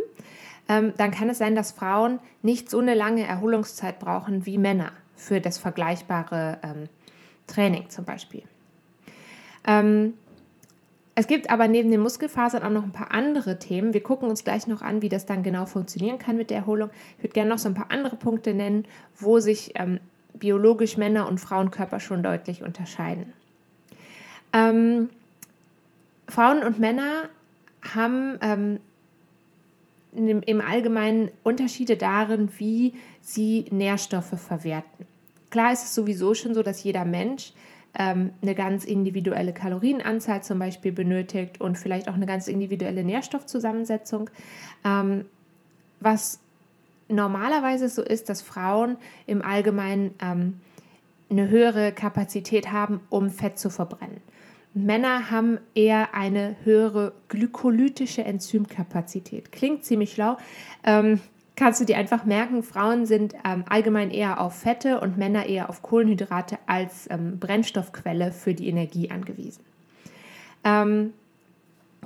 ähm, 0.68 0.92
dann 0.96 1.10
kann 1.10 1.28
es 1.28 1.38
sein, 1.38 1.54
dass 1.54 1.72
Frauen 1.72 2.20
nicht 2.42 2.70
so 2.70 2.78
eine 2.78 2.94
lange 2.94 3.26
Erholungszeit 3.26 3.98
brauchen 3.98 4.46
wie 4.46 4.58
Männer 4.58 4.92
für 5.16 5.40
das 5.40 5.58
vergleichbare 5.58 6.58
ähm, 6.62 6.88
Training 7.46 7.90
zum 7.90 8.04
Beispiel. 8.04 8.42
Ähm, 9.66 10.14
es 11.16 11.26
gibt 11.26 11.50
aber 11.50 11.68
neben 11.68 11.90
den 11.90 12.00
Muskelfasern 12.00 12.62
auch 12.62 12.70
noch 12.70 12.82
ein 12.82 12.92
paar 12.92 13.12
andere 13.12 13.58
Themen. 13.58 13.94
Wir 13.94 14.02
gucken 14.02 14.28
uns 14.28 14.42
gleich 14.42 14.66
noch 14.66 14.82
an, 14.82 15.00
wie 15.00 15.08
das 15.08 15.26
dann 15.26 15.42
genau 15.42 15.64
funktionieren 15.64 16.18
kann 16.18 16.36
mit 16.36 16.50
der 16.50 16.58
Erholung. 16.58 16.90
Ich 17.18 17.24
würde 17.24 17.34
gerne 17.34 17.50
noch 17.50 17.58
so 17.58 17.68
ein 17.68 17.74
paar 17.74 17.90
andere 17.90 18.16
Punkte 18.16 18.52
nennen, 18.52 18.84
wo 19.16 19.38
sich 19.38 19.72
ähm, 19.76 20.00
biologisch 20.32 20.96
Männer 20.96 21.28
und 21.28 21.38
Frauenkörper 21.38 22.00
schon 22.00 22.22
deutlich 22.22 22.62
unterscheiden. 22.62 23.32
Ähm, 24.54 25.10
Frauen 26.28 26.62
und 26.62 26.78
Männer 26.78 27.28
haben 27.82 28.38
ähm, 28.40 28.80
im, 30.14 30.60
Allgemeinen 30.60 31.30
Unterschiede 31.42 31.96
darin, 31.96 32.48
wie 32.58 32.94
sie 33.20 33.66
Nährstoffe 33.70 34.38
verwerten. 34.40 35.06
Klar 35.50 35.72
ist 35.72 35.84
es 35.84 35.94
sowieso 35.94 36.34
schon 36.34 36.54
so, 36.54 36.62
dass 36.62 36.82
jeder 36.82 37.04
Mensch 37.04 37.52
ähm, 37.98 38.30
eine 38.42 38.54
ganz 38.54 38.84
individuelle 38.84 39.52
Kalorienanzahl 39.52 40.42
zum 40.42 40.58
Beispiel 40.58 40.92
benötigt 40.92 41.60
und 41.60 41.76
vielleicht 41.76 42.08
auch 42.08 42.14
eine 42.14 42.26
ganz 42.26 42.48
individuelle 42.48 43.04
Nährstoffzusammensetzung. 43.04 44.30
Ähm, 44.84 45.26
was 46.00 46.38
normalerweise 47.08 47.88
so 47.88 48.02
ist, 48.02 48.28
dass 48.28 48.40
Frauen 48.40 48.96
im 49.26 49.42
Allgemeinen 49.42 50.14
ähm, 50.22 50.60
eine 51.30 51.48
höhere 51.48 51.92
Kapazität 51.92 52.70
haben, 52.70 53.00
um 53.10 53.30
Fett 53.30 53.58
zu 53.58 53.70
verbrennen. 53.70 54.20
Männer 54.74 55.30
haben 55.30 55.58
eher 55.74 56.14
eine 56.14 56.56
höhere 56.64 57.12
glykolytische 57.28 58.24
Enzymkapazität. 58.24 59.52
Klingt 59.52 59.84
ziemlich 59.84 60.12
schlau. 60.12 60.36
Ähm, 60.82 61.20
kannst 61.54 61.80
du 61.80 61.84
dir 61.84 61.96
einfach 61.96 62.24
merken, 62.24 62.64
Frauen 62.64 63.06
sind 63.06 63.34
ähm, 63.44 63.64
allgemein 63.68 64.10
eher 64.10 64.40
auf 64.40 64.58
Fette 64.58 65.00
und 65.00 65.16
Männer 65.16 65.46
eher 65.46 65.70
auf 65.70 65.82
Kohlenhydrate 65.82 66.58
als 66.66 67.08
ähm, 67.08 67.38
Brennstoffquelle 67.38 68.32
für 68.32 68.54
die 68.54 68.68
Energie 68.68 69.10
angewiesen. 69.10 69.62
Ähm, 70.64 71.12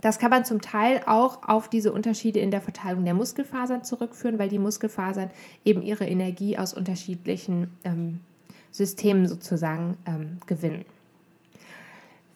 das 0.03 0.19
kann 0.19 0.31
man 0.31 0.45
zum 0.45 0.61
Teil 0.61 1.01
auch 1.07 1.49
auf 1.49 1.69
diese 1.69 1.93
Unterschiede 1.93 2.39
in 2.39 2.51
der 2.51 2.61
Verteilung 2.61 3.05
der 3.05 3.15
Muskelfasern 3.15 3.83
zurückführen, 3.83 4.39
weil 4.39 4.49
die 4.49 4.59
Muskelfasern 4.59 5.31
eben 5.65 5.83
ihre 5.83 6.07
Energie 6.07 6.59
aus 6.59 6.75
unterschiedlichen 6.75 7.73
ähm, 7.83 8.21
Systemen 8.71 9.27
sozusagen 9.27 9.97
ähm, 10.07 10.39
gewinnen. 10.47 10.85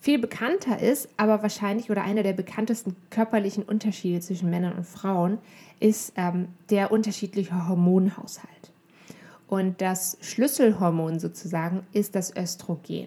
Viel 0.02 0.18
bekannter 0.18 0.80
ist, 0.80 1.09
aber 1.16 1.44
wahrscheinlich 1.44 1.88
oder 1.88 2.02
einer 2.02 2.25
der 2.25 2.32
bekanntesten 2.32 2.97
körperlichen 3.11 3.62
Unterschiede 3.62 4.18
zwischen 4.18 4.50
Männern 4.50 4.73
und 4.73 4.85
Frauen 4.85 5.38
ist 5.78 6.14
ähm, 6.16 6.49
der 6.71 6.90
unterschiedliche 6.90 7.68
Hormonhaushalt. 7.68 8.73
Und 9.47 9.80
das 9.80 10.18
Schlüsselhormon 10.21 11.21
sozusagen 11.21 11.87
ist 11.92 12.16
das 12.16 12.37
Östrogen. 12.37 13.06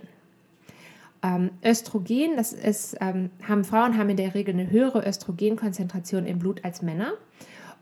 Ähm, 1.22 1.50
Östrogen, 1.66 2.38
das 2.38 2.54
ist, 2.54 2.96
ähm, 3.02 3.30
haben 3.46 3.66
Frauen 3.66 3.98
haben 3.98 4.12
in 4.12 4.16
der 4.16 4.34
Regel 4.34 4.54
eine 4.54 4.72
höhere 4.72 5.06
Östrogenkonzentration 5.06 6.25
im 6.25 6.40
Blut 6.40 6.64
als 6.64 6.82
Männer. 6.82 7.12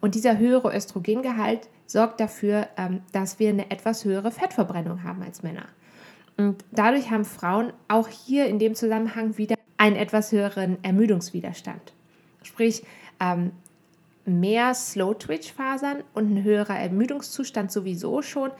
Und 0.01 0.15
dieser 0.15 0.39
höhere 0.39 0.75
Östrogengehalt 0.75 1.69
sorgt 1.85 2.19
dafür, 2.19 2.67
ähm, 2.77 3.03
dass 3.11 3.37
wir 3.37 3.49
eine 3.49 3.69
etwas 3.69 4.05
höhere 4.05 4.31
Fettverbrennung 4.31 5.03
haben 5.03 5.21
als 5.21 5.43
Männer. 5.43 5.67
Dadurch 6.71 7.11
haben 7.11 7.25
Frauen 7.25 7.73
auch 7.87 8.07
hier 8.07 8.47
in 8.47 8.59
dem 8.59 8.75
Zusammenhang 8.75 9.37
wieder 9.37 9.55
einen 9.77 9.95
etwas 9.95 10.31
höheren 10.31 10.83
Ermüdungswiderstand. 10.83 11.93
Sprich, 12.43 12.83
ähm, 13.19 13.51
mehr 14.25 14.73
Slow-Twitch-Fasern 14.73 16.03
und 16.13 16.33
ein 16.33 16.43
höherer 16.43 16.77
Ermüdungszustand 16.77 17.71
sowieso 17.71 18.21
schon. 18.21 18.51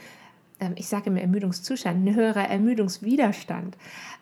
Ähm, 0.60 0.74
ich 0.76 0.88
sage 0.88 1.10
immer 1.10 1.22
Ermüdungszustand, 1.22 2.06
ein 2.06 2.16
höherer 2.16 2.50
Ermüdungswiderstand 2.50 3.78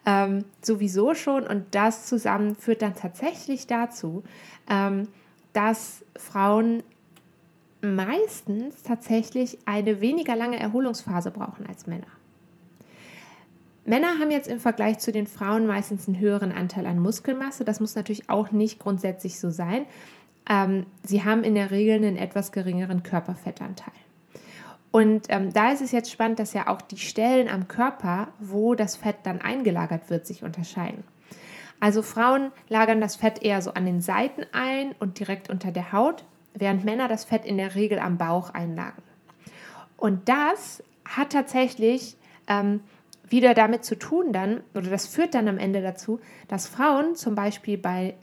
ähm, 0.06 0.46
sowieso 0.62 1.13
schon. 1.15 1.46
Und 1.46 1.74
das 1.74 2.06
zusammen 2.06 2.56
führt 2.56 2.82
dann 2.82 2.96
tatsächlich 2.96 3.68
dazu, 3.68 4.24
ähm, 4.70 5.08
dass 5.53 6.03
Frauen 6.15 6.84
meistens 7.82 8.84
tatsächlich 8.84 9.58
eine 9.65 10.01
weniger 10.01 10.36
lange 10.36 10.60
Erholungsphase 10.60 11.32
brauchen 11.32 11.65
als 11.68 11.88
Männer. 11.88 12.08
Männer 13.86 14.20
haben 14.20 14.32
jetzt 14.32 14.48
im 14.48 14.60
Vergleich 14.60 15.00
zu 15.00 15.12
den 15.12 15.28
Frauen 15.28 15.66
meistens 15.66 16.08
einen 16.08 16.20
höheren 16.20 16.52
Anteil 16.52 16.86
an 16.86 17.00
Muskelmasse. 17.00 17.66
Das 17.66 17.80
muss 17.80 17.96
natürlich 17.96 18.30
auch 18.30 18.52
nicht 18.52 18.80
grundsätzlich 18.80 19.40
so 19.40 19.50
sein. 19.50 19.86
Ähm, 20.50 20.86
sie 21.04 21.24
haben 21.24 21.44
in 21.44 21.56
der 21.56 21.72
Regel 21.72 21.96
einen 21.96 22.18
etwas 22.18 22.52
geringeren 22.52 23.04
Körperfettanteil. 23.04 23.94
Und 24.92 25.28
ähm, 25.30 25.54
da 25.54 25.72
ist 25.72 25.82
es 25.82 25.92
jetzt 25.92 26.12
spannend, 26.12 26.40
dass 26.40 26.54
ja 26.54 26.68
auch 26.68 26.82
die 26.82 26.98
Stellen 26.98 27.48
am 27.48 27.68
Körper, 27.68 28.28
wo 28.40 28.76
das 28.76 28.98
Fett 28.98 29.18
dann 29.24 29.42
eingelagert 29.42 30.10
wird, 30.10 30.28
sich 30.28 30.44
unterscheiden. 30.44 31.04
Also 31.80 32.04
Frauen 32.04 32.52
lagern 32.70 33.02
das 33.02 33.16
Fett 33.16 33.42
eher 33.42 33.62
so 33.62 33.74
an 33.74 33.86
den 33.86 34.02
Seiten 34.02 34.46
ein 34.52 34.94
und 35.00 35.18
direkt 35.18 35.50
unter 35.50 35.72
der 35.72 35.92
Haut, 35.94 36.26
während 36.54 36.84
Männer 36.84 37.08
das 37.08 37.24
Fett 37.24 37.46
in 37.46 37.58
der 37.58 37.74
Regel 37.76 37.98
am 38.00 38.18
Bauch 38.18 38.52
einlagern. 38.52 39.04
Und 39.98 40.28
das 40.30 40.84
hat 41.06 41.32
tatsächlich 41.32 42.18
ähm, 42.48 42.82
wieder 43.32 43.54
damit 43.54 43.86
zu 43.86 43.98
tun 43.98 44.34
dann, 44.34 44.62
oder 44.76 44.90
das 44.90 45.08
führt 45.08 45.34
dann 45.34 45.48
am 45.48 45.58
Ende 45.58 45.82
dazu, 45.82 46.20
dass 46.48 46.68
Frauen 46.68 47.16
zum 47.16 47.34
Beispiel 47.36 47.78
bei 47.78 48.16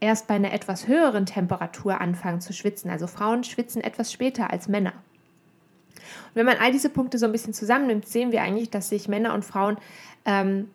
erst 0.00 0.26
bei 0.26 0.34
einer 0.34 0.52
etwas 0.52 0.88
höheren 0.88 1.26
Temperatur 1.26 2.00
anfangen 2.00 2.40
zu 2.40 2.52
schwitzen. 2.52 2.90
Also 2.90 3.06
Frauen 3.06 3.44
schwitzen 3.44 3.82
etwas 3.82 4.12
später 4.12 4.50
als 4.50 4.66
Männer. 4.66 4.92
Und 5.94 6.34
wenn 6.34 6.46
man 6.46 6.56
all 6.58 6.72
diese 6.72 6.90
Punkte 6.90 7.18
so 7.18 7.26
ein 7.26 7.32
bisschen 7.32 7.54
zusammennimmt, 7.54 8.08
sehen 8.08 8.32
wir 8.32 8.42
eigentlich, 8.42 8.68
dass 8.68 8.88
sich 8.88 9.06
Männer 9.06 9.32
und 9.32 9.44
Frauen 9.44 9.76
ähm, 10.24 10.68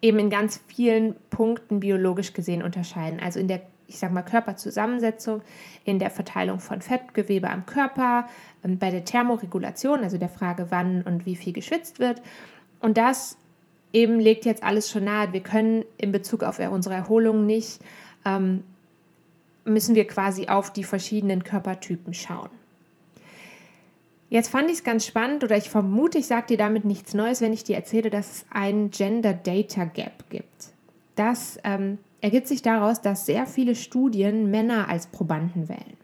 eben 0.00 0.18
in 0.18 0.30
ganz 0.30 0.60
vielen 0.68 1.14
Punkten 1.28 1.80
biologisch 1.80 2.32
gesehen 2.32 2.62
unterscheiden. 2.62 3.20
Also 3.20 3.40
in 3.40 3.46
der, 3.46 3.60
ich 3.88 3.98
sag 3.98 4.10
mal, 4.10 4.22
Körperzusammensetzung, 4.22 5.42
in 5.84 5.98
der 5.98 6.10
Verteilung 6.10 6.58
von 6.58 6.80
Fettgewebe 6.80 7.50
am 7.50 7.66
Körper, 7.66 8.26
ähm, 8.64 8.78
bei 8.78 8.90
der 8.90 9.04
Thermoregulation, 9.04 10.02
also 10.02 10.16
der 10.16 10.30
Frage, 10.30 10.68
wann 10.70 11.02
und 11.02 11.26
wie 11.26 11.36
viel 11.36 11.52
geschwitzt 11.52 11.98
wird 11.98 12.22
und 12.82 12.96
das 12.98 13.36
eben 13.92 14.20
legt 14.20 14.44
jetzt 14.44 14.62
alles 14.62 14.90
schon 14.90 15.04
nahe. 15.04 15.32
Wir 15.32 15.42
können 15.42 15.84
in 15.98 16.12
Bezug 16.12 16.42
auf 16.42 16.58
unsere 16.58 16.94
Erholung 16.94 17.46
nicht, 17.46 17.80
ähm, 18.24 18.64
müssen 19.64 19.94
wir 19.94 20.06
quasi 20.06 20.48
auf 20.48 20.72
die 20.72 20.84
verschiedenen 20.84 21.44
Körpertypen 21.44 22.14
schauen. 22.14 22.50
Jetzt 24.28 24.48
fand 24.48 24.68
ich 24.70 24.78
es 24.78 24.84
ganz 24.84 25.06
spannend 25.06 25.44
oder 25.44 25.56
ich 25.58 25.68
vermute, 25.68 26.18
ich 26.18 26.26
sage 26.26 26.46
dir 26.48 26.56
damit 26.56 26.84
nichts 26.86 27.12
Neues, 27.12 27.42
wenn 27.42 27.52
ich 27.52 27.64
dir 27.64 27.76
erzähle, 27.76 28.08
dass 28.08 28.30
es 28.30 28.46
einen 28.50 28.90
Gender 28.90 29.34
Data 29.34 29.84
Gap 29.84 30.30
gibt. 30.30 30.72
Das 31.16 31.58
ähm, 31.64 31.98
ergibt 32.22 32.48
sich 32.48 32.62
daraus, 32.62 33.02
dass 33.02 33.26
sehr 33.26 33.46
viele 33.46 33.74
Studien 33.74 34.50
Männer 34.50 34.88
als 34.88 35.06
Probanden 35.06 35.68
wählen. 35.68 35.96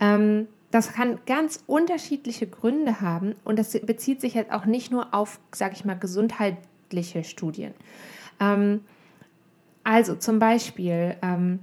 Ähm, 0.00 0.48
das 0.72 0.94
kann 0.94 1.20
ganz 1.26 1.62
unterschiedliche 1.66 2.46
Gründe 2.46 3.00
haben 3.00 3.34
und 3.44 3.58
das 3.58 3.78
bezieht 3.80 4.20
sich 4.20 4.34
jetzt 4.34 4.50
auch 4.50 4.64
nicht 4.64 4.90
nur 4.90 5.14
auf, 5.14 5.38
sage 5.54 5.74
ich 5.74 5.84
mal, 5.84 5.98
gesundheitliche 5.98 7.24
Studien. 7.24 7.74
Ähm, 8.40 8.80
also 9.84 10.16
zum 10.16 10.38
Beispiel 10.38 11.16
ähm, 11.22 11.60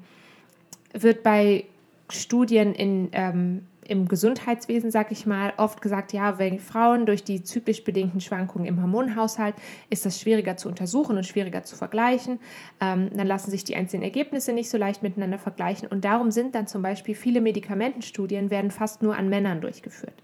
wird 0.93 1.23
bei 1.23 1.65
Studien 2.09 2.75
in 2.75 3.09
ähm, 3.13 3.65
im 3.89 4.07
Gesundheitswesen, 4.07 4.91
sag 4.91 5.11
ich 5.11 5.25
mal, 5.25 5.53
oft 5.57 5.81
gesagt, 5.81 6.13
ja, 6.13 6.37
wenn 6.37 6.59
Frauen 6.59 7.05
durch 7.05 7.23
die 7.23 7.43
zyklisch 7.43 7.83
bedingten 7.83 8.21
Schwankungen 8.21 8.67
im 8.67 8.81
Hormonhaushalt 8.81 9.55
ist 9.89 10.05
das 10.05 10.19
schwieriger 10.19 10.57
zu 10.57 10.69
untersuchen 10.69 11.17
und 11.17 11.25
schwieriger 11.25 11.63
zu 11.63 11.75
vergleichen. 11.75 12.39
Ähm, 12.79 13.09
dann 13.13 13.27
lassen 13.27 13.51
sich 13.51 13.63
die 13.63 13.75
einzelnen 13.75 14.03
Ergebnisse 14.03 14.53
nicht 14.53 14.69
so 14.69 14.77
leicht 14.77 15.03
miteinander 15.03 15.39
vergleichen 15.39 15.87
und 15.87 16.05
darum 16.05 16.31
sind 16.31 16.55
dann 16.55 16.67
zum 16.67 16.81
Beispiel 16.81 17.15
viele 17.15 17.41
Medikamentenstudien 17.41 18.51
werden 18.51 18.71
fast 18.71 19.01
nur 19.01 19.17
an 19.17 19.29
Männern 19.29 19.61
durchgeführt. 19.61 20.21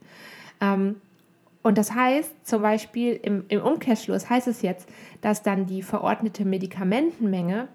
Ähm, 0.62 0.98
und 1.64 1.80
das 1.80 1.96
heißt 1.96 2.46
zum 2.46 2.62
Beispiel 2.62 3.20
im, 3.24 3.46
im 3.48 3.64
Umkehrschluss 3.64 4.30
heißt 4.30 4.48
es 4.48 4.62
jetzt, 4.62 4.88
dass 5.22 5.42
dann 5.42 5.66
die 5.66 5.82
verordnete 5.82 6.46
Medikamentenmenge 6.46 7.68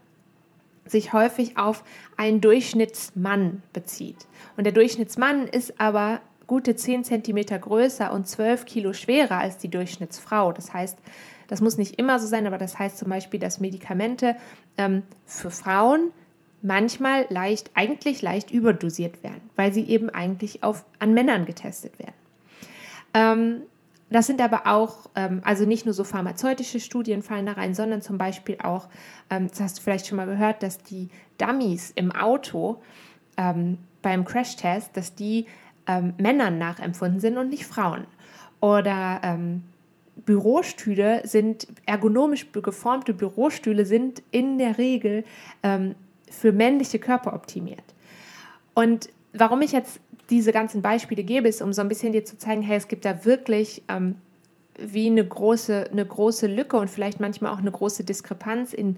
sich 0.86 1.12
häufig 1.12 1.56
auf 1.56 1.84
einen 2.16 2.40
Durchschnittsmann 2.40 3.62
bezieht. 3.72 4.26
Und 4.56 4.64
der 4.64 4.72
Durchschnittsmann 4.72 5.46
ist 5.46 5.80
aber 5.80 6.20
gute 6.46 6.74
10 6.74 7.04
cm 7.04 7.60
größer 7.60 8.12
und 8.12 8.26
12 8.26 8.64
Kilo 8.66 8.92
schwerer 8.92 9.38
als 9.38 9.58
die 9.58 9.68
Durchschnittsfrau. 9.68 10.52
Das 10.52 10.72
heißt, 10.72 10.98
das 11.46 11.60
muss 11.60 11.78
nicht 11.78 11.98
immer 11.98 12.18
so 12.18 12.26
sein, 12.26 12.46
aber 12.46 12.58
das 12.58 12.78
heißt 12.78 12.98
zum 12.98 13.08
Beispiel, 13.08 13.38
dass 13.40 13.60
Medikamente 13.60 14.36
ähm, 14.76 15.02
für 15.26 15.50
Frauen 15.50 16.10
manchmal 16.62 17.26
leicht, 17.28 17.70
eigentlich 17.74 18.22
leicht 18.22 18.50
überdosiert 18.50 19.22
werden, 19.22 19.40
weil 19.56 19.72
sie 19.72 19.84
eben 19.84 20.10
eigentlich 20.10 20.62
auf, 20.62 20.84
an 20.98 21.14
Männern 21.14 21.46
getestet 21.46 21.98
werden. 21.98 22.14
Ähm, 23.14 23.62
das 24.10 24.26
sind 24.26 24.40
aber 24.40 24.66
auch, 24.66 25.08
ähm, 25.14 25.40
also 25.44 25.64
nicht 25.64 25.84
nur 25.86 25.94
so 25.94 26.02
pharmazeutische 26.04 26.80
Studien 26.80 27.22
fallen 27.22 27.46
da 27.46 27.52
rein, 27.52 27.74
sondern 27.74 28.02
zum 28.02 28.18
Beispiel 28.18 28.58
auch, 28.62 28.88
ähm, 29.30 29.48
das 29.48 29.60
hast 29.60 29.78
du 29.78 29.82
vielleicht 29.82 30.08
schon 30.08 30.16
mal 30.16 30.26
gehört, 30.26 30.62
dass 30.62 30.78
die 30.78 31.08
Dummies 31.38 31.92
im 31.94 32.12
Auto 32.12 32.82
ähm, 33.36 33.78
beim 34.02 34.24
Crashtest, 34.24 34.96
dass 34.96 35.14
die 35.14 35.46
Männern 36.18 36.58
nachempfunden 36.58 37.18
sind 37.18 37.36
und 37.36 37.48
nicht 37.48 37.66
Frauen. 37.66 38.06
Oder 38.60 39.38
Bürostühle 40.14 41.26
sind, 41.26 41.66
ergonomisch 41.84 42.46
geformte 42.52 43.12
Bürostühle 43.12 43.84
sind 43.84 44.22
in 44.30 44.58
der 44.58 44.78
Regel 44.78 45.24
für 46.30 46.52
männliche 46.52 47.00
Körper 47.00 47.32
optimiert. 47.32 47.82
Und 48.74 49.08
warum 49.32 49.62
ich 49.62 49.72
jetzt 49.72 50.00
diese 50.30 50.52
ganzen 50.52 50.82
Beispiele 50.82 51.24
gebe, 51.24 51.48
ist, 51.48 51.60
um 51.60 51.72
so 51.72 51.82
ein 51.82 51.88
bisschen 51.88 52.12
dir 52.12 52.24
zu 52.24 52.38
zeigen, 52.38 52.62
hey, 52.62 52.76
es 52.76 52.88
gibt 52.88 53.04
da 53.04 53.24
wirklich 53.24 53.82
ähm, 53.88 54.16
wie 54.78 55.06
eine 55.06 55.26
große, 55.26 55.90
eine 55.90 56.06
große 56.06 56.46
Lücke 56.46 56.76
und 56.76 56.88
vielleicht 56.88 57.20
manchmal 57.20 57.52
auch 57.52 57.58
eine 57.58 57.70
große 57.70 58.04
Diskrepanz 58.04 58.72
in, 58.72 58.96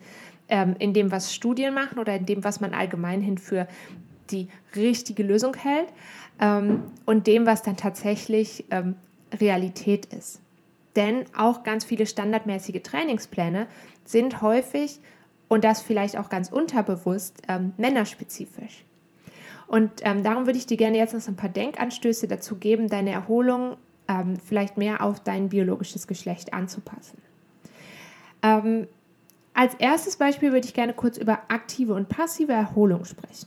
ähm, 0.48 0.76
in 0.78 0.92
dem, 0.92 1.10
was 1.10 1.34
Studien 1.34 1.74
machen 1.74 1.98
oder 1.98 2.14
in 2.14 2.26
dem, 2.26 2.44
was 2.44 2.60
man 2.60 2.74
allgemein 2.74 3.20
hin 3.20 3.38
für 3.38 3.66
die 4.30 4.48
richtige 4.76 5.22
Lösung 5.22 5.54
hält 5.56 5.88
ähm, 6.40 6.84
und 7.06 7.26
dem, 7.26 7.46
was 7.46 7.62
dann 7.62 7.76
tatsächlich 7.76 8.64
ähm, 8.70 8.94
Realität 9.40 10.06
ist. 10.06 10.40
Denn 10.94 11.24
auch 11.36 11.62
ganz 11.62 11.84
viele 11.84 12.06
standardmäßige 12.06 12.82
Trainingspläne 12.82 13.66
sind 14.04 14.42
häufig 14.42 15.00
und 15.48 15.64
das 15.64 15.80
vielleicht 15.80 16.18
auch 16.18 16.28
ganz 16.28 16.50
unterbewusst 16.50 17.42
ähm, 17.48 17.72
männerspezifisch. 17.76 18.84
Und 19.72 19.90
ähm, 20.02 20.22
darum 20.22 20.44
würde 20.44 20.58
ich 20.58 20.66
dir 20.66 20.76
gerne 20.76 20.98
jetzt 20.98 21.14
noch 21.14 21.22
so 21.22 21.30
ein 21.32 21.36
paar 21.36 21.48
Denkanstöße 21.48 22.28
dazu 22.28 22.56
geben, 22.56 22.88
deine 22.90 23.10
Erholung 23.10 23.78
ähm, 24.06 24.36
vielleicht 24.36 24.76
mehr 24.76 25.02
auf 25.02 25.20
dein 25.20 25.48
biologisches 25.48 26.06
Geschlecht 26.06 26.52
anzupassen. 26.52 27.16
Ähm, 28.42 28.86
als 29.54 29.72
erstes 29.76 30.16
Beispiel 30.16 30.52
würde 30.52 30.66
ich 30.66 30.74
gerne 30.74 30.92
kurz 30.92 31.16
über 31.16 31.38
aktive 31.48 31.94
und 31.94 32.10
passive 32.10 32.52
Erholung 32.52 33.06
sprechen. 33.06 33.46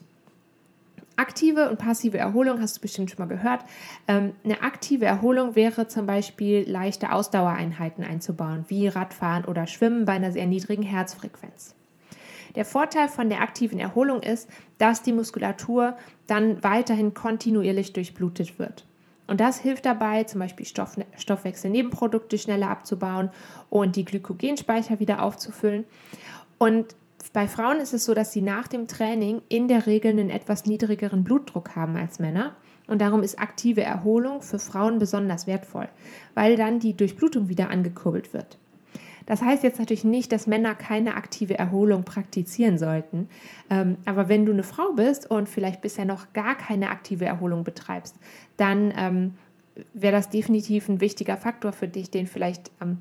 Aktive 1.15 1.69
und 1.69 1.77
passive 1.77 2.17
Erholung 2.17 2.59
hast 2.59 2.77
du 2.77 2.81
bestimmt 2.81 3.11
schon 3.11 3.19
mal 3.19 3.31
gehört. 3.31 3.63
Ähm, 4.07 4.33
eine 4.43 4.63
aktive 4.63 5.05
Erholung 5.05 5.55
wäre 5.55 5.87
zum 5.87 6.07
Beispiel 6.07 6.67
leichte 6.67 7.11
Ausdauereinheiten 7.11 8.03
einzubauen, 8.03 8.65
wie 8.67 8.87
Radfahren 8.87 9.45
oder 9.45 9.67
Schwimmen 9.67 10.05
bei 10.05 10.13
einer 10.13 10.31
sehr 10.31 10.47
niedrigen 10.47 10.81
Herzfrequenz. 10.81 11.75
Der 12.55 12.65
Vorteil 12.65 13.09
von 13.09 13.29
der 13.29 13.41
aktiven 13.41 13.79
Erholung 13.79 14.21
ist, 14.21 14.49
dass 14.77 15.01
die 15.01 15.13
Muskulatur 15.13 15.95
dann 16.27 16.63
weiterhin 16.63 17.13
kontinuierlich 17.13 17.93
durchblutet 17.93 18.59
wird. 18.59 18.85
Und 19.27 19.39
das 19.39 19.59
hilft 19.59 19.85
dabei, 19.85 20.23
zum 20.23 20.39
Beispiel 20.39 20.65
Stoff, 20.65 20.97
Stoffwechselnebenprodukte 21.17 22.37
schneller 22.37 22.69
abzubauen 22.69 23.31
und 23.69 23.95
die 23.95 24.05
Glykogenspeicher 24.05 24.99
wieder 24.99 25.23
aufzufüllen. 25.23 25.85
Und 26.57 26.95
bei 27.33 27.47
Frauen 27.47 27.79
ist 27.79 27.93
es 27.93 28.05
so, 28.05 28.13
dass 28.13 28.31
sie 28.31 28.41
nach 28.41 28.67
dem 28.67 28.87
Training 28.87 29.41
in 29.49 29.67
der 29.67 29.87
Regel 29.87 30.11
einen 30.11 30.29
etwas 30.29 30.65
niedrigeren 30.65 31.23
Blutdruck 31.23 31.75
haben 31.75 31.97
als 31.97 32.19
Männer. 32.19 32.55
Und 32.87 33.01
darum 33.01 33.23
ist 33.23 33.39
aktive 33.39 33.81
Erholung 33.81 34.43
für 34.43 34.59
Frauen 34.59 34.99
besonders 34.99 35.47
wertvoll, 35.47 35.89
weil 36.35 36.55
dann 36.55 36.79
die 36.79 36.95
Durchblutung 36.95 37.49
wieder 37.49 37.71
angekurbelt 37.71 38.31
wird. 38.31 38.59
Das 39.25 39.41
heißt 39.41 39.63
jetzt 39.63 39.79
natürlich 39.79 40.03
nicht, 40.03 40.31
dass 40.31 40.47
Männer 40.47 40.75
keine 40.75 41.15
aktive 41.15 41.57
Erholung 41.57 42.03
praktizieren 42.03 42.77
sollten. 42.77 43.29
Ähm, 43.69 43.97
aber 44.05 44.29
wenn 44.29 44.45
du 44.45 44.51
eine 44.51 44.63
Frau 44.63 44.93
bist 44.93 45.29
und 45.29 45.49
vielleicht 45.49 45.81
bisher 45.81 46.05
noch 46.05 46.33
gar 46.33 46.55
keine 46.55 46.89
aktive 46.89 47.25
Erholung 47.25 47.63
betreibst, 47.63 48.15
dann 48.57 48.93
ähm, 48.97 49.33
wäre 49.93 50.13
das 50.13 50.29
definitiv 50.29 50.87
ein 50.89 51.01
wichtiger 51.01 51.37
Faktor 51.37 51.73
für 51.73 51.87
dich, 51.87 52.11
den 52.11 52.27
vielleicht 52.27 52.71
ähm, 52.81 52.99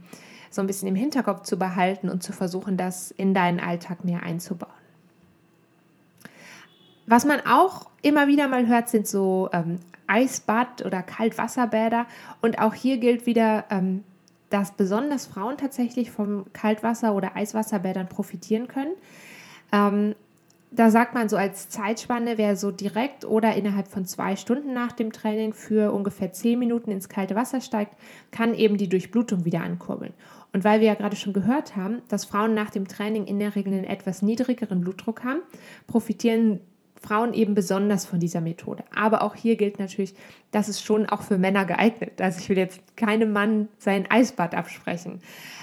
so 0.50 0.61
ein 0.61 0.66
bisschen 0.66 0.88
im 0.88 0.95
Hinterkopf 0.95 1.43
zu 1.43 1.59
behalten 1.59 2.09
und 2.09 2.23
zu 2.23 2.33
versuchen, 2.33 2.76
das 2.76 3.11
in 3.11 3.35
deinen 3.35 3.61
Alltag 3.61 4.04
mehr 4.04 4.23
einzubauen. 4.23 4.73
Was 7.07 7.26
man 7.26 7.40
auch 7.47 7.90
immer 8.02 8.28
wieder 8.28 8.49
mal 8.49 8.66
hört, 8.66 8.88
sind 8.88 9.07
so 9.07 9.50
ähm, 9.52 9.78
Eisbad 10.07 10.85
oder 10.85 11.02
Kaltwasserbäder. 11.02 12.07
Und 12.40 12.59
auch 12.59 12.75
hier 12.75 12.99
gilt 12.99 13.26
wieder, 13.26 13.64
ähm, 13.71 14.04
dass 14.51 14.73
besonders 14.73 15.27
Frauen 15.27 15.57
tatsächlich 15.57 16.11
vom 16.11 16.47
Kaltwasser- 16.53 17.15
oder 17.15 17.37
Eiswasserbädern 17.37 18.09
profitieren 18.09 18.69
können. 18.69 18.93
Ähm, 19.73 20.15
da 20.71 20.91
sagt 20.91 21.15
man 21.15 21.29
so 21.29 21.37
als 21.37 21.69
Zeitspanne, 21.69 22.37
wer 22.37 22.57
so 22.57 22.73
direkt 22.73 23.25
oder 23.25 23.55
innerhalb 23.55 23.87
von 23.87 24.07
zwei 24.07 24.35
Stunden 24.35 24.73
nach 24.73 24.91
dem 24.91 25.13
Training 25.13 25.53
für 25.53 25.93
ungefähr 25.93 26.33
zehn 26.33 26.59
Minuten 26.59 26.91
ins 26.91 27.09
kalte 27.09 27.37
Wasser 27.37 27.61
steigt, 27.61 27.95
kann 28.33 28.55
eben 28.55 28.77
die 28.77 28.89
Durchblutung 28.89 29.45
wieder 29.45 29.61
ankurbeln. 29.61 30.13
Und 30.53 30.65
weil 30.65 30.80
wir 30.80 30.89
ja 30.89 30.95
gerade 30.95 31.17
schon 31.17 31.33
gehört 31.33 31.76
haben, 31.76 32.02
dass 32.09 32.25
Frauen 32.25 32.54
nach 32.54 32.71
dem 32.71 32.89
Training 32.89 33.26
in 33.26 33.39
der 33.39 33.54
Regel 33.54 33.73
einen 33.73 33.85
etwas 33.85 34.23
niedrigeren 34.23 34.80
Blutdruck 34.80 35.23
haben, 35.23 35.41
profitieren 35.87 36.61
Frauen 37.04 37.34
eben 37.34 37.54
besonders 37.54 38.06
von 38.06 38.19
dieser 38.19 38.40
Methode. 38.40 38.84
Aber 38.95 39.23
auch 39.23 39.34
hier 39.34 39.56
gilt 39.56 39.78
natürlich, 39.78 40.14
das 40.50 40.69
ist 40.69 40.82
schon 40.82 41.06
auch 41.06 41.23
für 41.23 41.38
Männer 41.38 41.64
geeignet. 41.64 42.21
Also 42.21 42.40
ich 42.40 42.49
will 42.49 42.58
jetzt 42.58 42.80
keinem 42.97 43.32
Mann 43.32 43.69
sein 43.78 44.10
Eisbad 44.10 44.54
absprechen. 44.54 45.21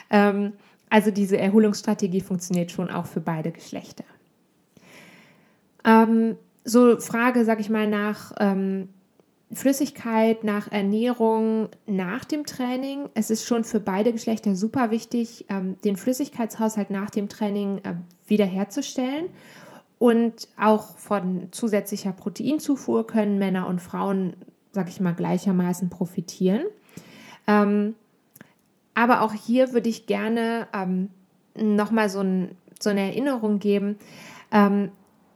Ähm, 0.10 0.54
also 0.90 1.10
diese 1.10 1.38
Erholungsstrategie 1.38 2.22
funktioniert 2.22 2.72
schon 2.72 2.90
auch 2.90 3.06
für 3.06 3.22
beide 3.22 3.52
Geschlechter. 3.52 4.04
Ähm, 5.84 6.36
so 6.64 7.00
Frage, 7.00 7.44
sag 7.46 7.60
ich 7.60 7.70
mal, 7.70 7.88
nach 7.88 8.34
ähm, 8.40 8.90
Flüssigkeit, 9.52 10.44
nach 10.44 10.72
Ernährung 10.72 11.70
nach 11.88 12.24
dem 12.24 12.46
Training. 12.46 13.10
Es 13.16 13.30
ist 13.32 13.46
schon 13.46 13.64
für 13.64 13.80
beide 13.80 14.12
Geschlechter 14.12 14.56
super 14.56 14.92
wichtig, 14.92 15.46
ähm, 15.50 15.78
den 15.84 15.96
Flüssigkeitshaushalt 15.96 16.92
nach 16.92 17.10
dem 17.10 17.30
Training 17.30 17.80
äh, 17.80 17.96
wiederherzustellen 18.28 19.26
und 20.02 20.48
auch 20.60 20.98
von 20.98 21.50
zusätzlicher 21.52 22.12
Proteinzufuhr 22.12 23.06
können 23.06 23.38
Männer 23.38 23.68
und 23.68 23.84
Frauen, 23.84 24.34
sag 24.72 24.90
ich 24.90 25.00
mal, 25.00 25.14
gleichermaßen 25.14 25.92
profitieren. 25.92 26.64
Ähm, 27.46 27.94
aber 28.96 29.22
auch 29.22 29.32
hier 29.32 29.74
würde 29.74 29.90
ich 29.90 30.08
gerne 30.08 30.68
ähm, 30.74 31.10
nochmal 31.56 32.10
so, 32.10 32.22
ein, 32.22 32.56
so 32.80 32.90
eine 32.90 33.02
Erinnerung 33.02 33.60
geben. 33.60 33.98
Ähm, 34.52 34.90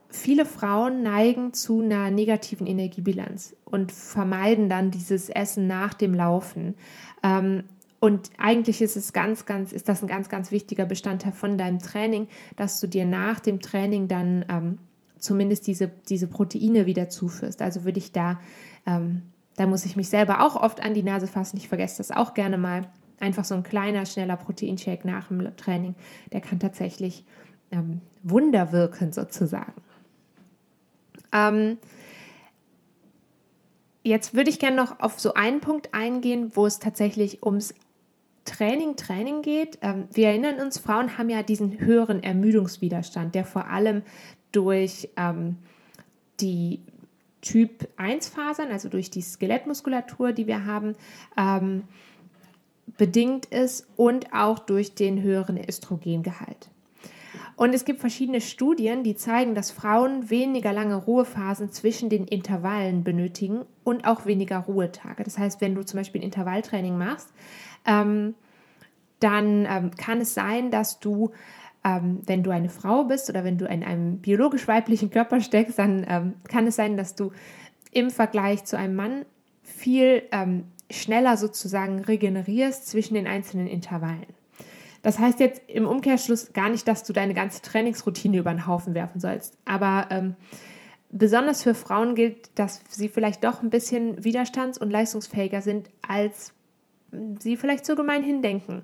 viele 0.08 0.44
Frauen 0.44 1.04
neigen 1.04 1.52
zu 1.52 1.80
einer 1.80 2.10
negativen 2.10 2.66
Energiebilanz 2.66 3.54
und 3.66 3.92
vermeiden 3.92 4.68
dann 4.68 4.90
dieses 4.90 5.30
Essen 5.30 5.68
nach 5.68 5.94
dem 5.94 6.12
Laufen. 6.12 6.74
Ähm, 7.22 7.62
und 7.98 8.30
eigentlich 8.38 8.82
ist 8.82 8.96
es 8.96 9.12
ganz, 9.12 9.46
ganz, 9.46 9.72
ist 9.72 9.88
das 9.88 10.02
ein 10.02 10.08
ganz, 10.08 10.28
ganz 10.28 10.50
wichtiger 10.50 10.84
Bestandteil 10.84 11.32
von 11.32 11.56
deinem 11.56 11.78
Training, 11.78 12.28
dass 12.56 12.80
du 12.80 12.86
dir 12.86 13.06
nach 13.06 13.40
dem 13.40 13.60
Training 13.60 14.06
dann 14.08 14.44
ähm, 14.48 14.78
zumindest 15.18 15.66
diese, 15.66 15.90
diese 16.08 16.26
Proteine 16.26 16.86
wieder 16.86 17.08
zuführst. 17.08 17.62
Also 17.62 17.84
würde 17.84 17.98
ich 17.98 18.12
da, 18.12 18.38
ähm, 18.86 19.22
da 19.56 19.66
muss 19.66 19.86
ich 19.86 19.96
mich 19.96 20.08
selber 20.08 20.44
auch 20.44 20.56
oft 20.56 20.82
an 20.82 20.92
die 20.92 21.02
Nase 21.02 21.26
fassen. 21.26 21.56
Ich 21.56 21.68
vergesse 21.68 21.98
das 21.98 22.10
auch 22.10 22.34
gerne 22.34 22.58
mal. 22.58 22.82
Einfach 23.18 23.46
so 23.46 23.54
ein 23.54 23.62
kleiner, 23.62 24.04
schneller 24.04 24.36
Proteinshake 24.36 25.06
nach 25.06 25.28
dem 25.28 25.56
Training, 25.56 25.94
der 26.32 26.42
kann 26.42 26.60
tatsächlich 26.60 27.24
ähm, 27.70 28.02
Wunder 28.22 28.72
wirken 28.72 29.12
sozusagen. 29.12 29.72
Ähm, 31.32 31.78
Jetzt 34.06 34.34
würde 34.34 34.50
ich 34.50 34.60
gerne 34.60 34.76
noch 34.76 35.00
auf 35.00 35.18
so 35.18 35.34
einen 35.34 35.58
Punkt 35.58 35.92
eingehen, 35.92 36.52
wo 36.54 36.64
es 36.64 36.78
tatsächlich 36.78 37.42
ums 37.42 37.74
Training, 38.46 38.96
Training 38.96 39.42
geht. 39.42 39.78
Ähm, 39.82 40.08
wir 40.12 40.28
erinnern 40.28 40.60
uns, 40.60 40.78
Frauen 40.78 41.18
haben 41.18 41.28
ja 41.28 41.42
diesen 41.42 41.78
höheren 41.78 42.22
Ermüdungswiderstand, 42.22 43.34
der 43.34 43.44
vor 43.44 43.68
allem 43.68 44.02
durch 44.52 45.10
ähm, 45.16 45.56
die 46.40 46.80
Typ 47.42 47.88
1 47.96 48.28
Fasern, 48.28 48.72
also 48.72 48.88
durch 48.88 49.10
die 49.10 49.22
Skelettmuskulatur, 49.22 50.32
die 50.32 50.46
wir 50.46 50.64
haben, 50.64 50.94
ähm, 51.36 51.84
bedingt 52.96 53.46
ist 53.46 53.86
und 53.96 54.32
auch 54.32 54.58
durch 54.58 54.94
den 54.94 55.22
höheren 55.22 55.58
Östrogengehalt. 55.58 56.70
Und 57.56 57.74
es 57.74 57.86
gibt 57.86 58.00
verschiedene 58.00 58.42
Studien, 58.42 59.02
die 59.02 59.16
zeigen, 59.16 59.54
dass 59.54 59.70
Frauen 59.70 60.28
weniger 60.28 60.74
lange 60.74 60.94
Ruhephasen 60.94 61.72
zwischen 61.72 62.10
den 62.10 62.26
Intervallen 62.26 63.02
benötigen 63.02 63.64
und 63.82 64.06
auch 64.06 64.26
weniger 64.26 64.58
Ruhetage. 64.58 65.24
Das 65.24 65.38
heißt, 65.38 65.62
wenn 65.62 65.74
du 65.74 65.82
zum 65.82 65.98
Beispiel 65.98 66.22
Intervalltraining 66.22 66.98
machst, 66.98 67.32
ähm, 67.86 68.34
dann 69.20 69.66
ähm, 69.68 69.90
kann 69.96 70.20
es 70.20 70.34
sein, 70.34 70.70
dass 70.70 71.00
du, 71.00 71.30
ähm, 71.84 72.20
wenn 72.26 72.42
du 72.42 72.50
eine 72.50 72.68
Frau 72.68 73.04
bist 73.04 73.30
oder 73.30 73.44
wenn 73.44 73.58
du 73.58 73.66
in 73.66 73.82
einem 73.82 74.18
biologisch 74.18 74.68
weiblichen 74.68 75.10
Körper 75.10 75.40
steckst, 75.40 75.78
dann 75.78 76.04
ähm, 76.08 76.34
kann 76.48 76.66
es 76.66 76.76
sein, 76.76 76.96
dass 76.96 77.14
du 77.14 77.32
im 77.92 78.10
Vergleich 78.10 78.64
zu 78.64 78.76
einem 78.76 78.94
Mann 78.94 79.24
viel 79.62 80.22
ähm, 80.32 80.64
schneller 80.90 81.36
sozusagen 81.36 82.00
regenerierst 82.00 82.86
zwischen 82.86 83.14
den 83.14 83.26
einzelnen 83.26 83.66
Intervallen. 83.66 84.26
Das 85.02 85.18
heißt 85.18 85.40
jetzt 85.40 85.62
im 85.68 85.86
Umkehrschluss 85.86 86.52
gar 86.52 86.68
nicht, 86.68 86.86
dass 86.88 87.04
du 87.04 87.12
deine 87.12 87.34
ganze 87.34 87.62
Trainingsroutine 87.62 88.38
über 88.38 88.50
den 88.50 88.66
Haufen 88.66 88.94
werfen 88.94 89.20
sollst, 89.20 89.56
aber 89.64 90.08
ähm, 90.10 90.34
besonders 91.10 91.62
für 91.62 91.74
Frauen 91.74 92.14
gilt, 92.14 92.50
dass 92.58 92.80
sie 92.88 93.08
vielleicht 93.08 93.44
doch 93.44 93.62
ein 93.62 93.70
bisschen 93.70 94.22
widerstands- 94.22 94.78
und 94.78 94.90
leistungsfähiger 94.90 95.62
sind 95.62 95.90
als 96.06 96.52
sie 97.38 97.56
vielleicht 97.56 97.86
so 97.86 97.96
gemeinhin 97.96 98.42
denken. 98.42 98.82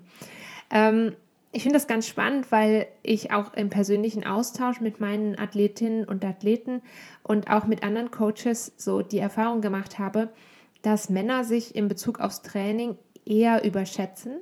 Ähm, 0.71 1.15
ich 1.51 1.61
finde 1.61 1.77
das 1.77 1.87
ganz 1.87 2.07
spannend, 2.07 2.51
weil 2.51 2.87
ich 3.03 3.31
auch 3.31 3.53
im 3.53 3.69
persönlichen 3.69 4.25
Austausch 4.25 4.81
mit 4.81 4.99
meinen 4.99 5.37
Athletinnen 5.37 6.03
und 6.03 6.25
Athleten 6.25 6.81
und 7.21 7.49
auch 7.49 7.67
mit 7.67 7.83
anderen 7.83 8.09
Coaches 8.09 8.73
so 8.75 9.03
die 9.03 9.19
Erfahrung 9.19 9.61
gemacht 9.61 9.99
habe, 9.99 10.29
dass 10.81 11.09
Männer 11.09 11.43
sich 11.43 11.75
in 11.75 11.87
Bezug 11.87 12.19
aufs 12.19 12.41
Training 12.41 12.97
eher 13.23 13.63
überschätzen 13.63 14.37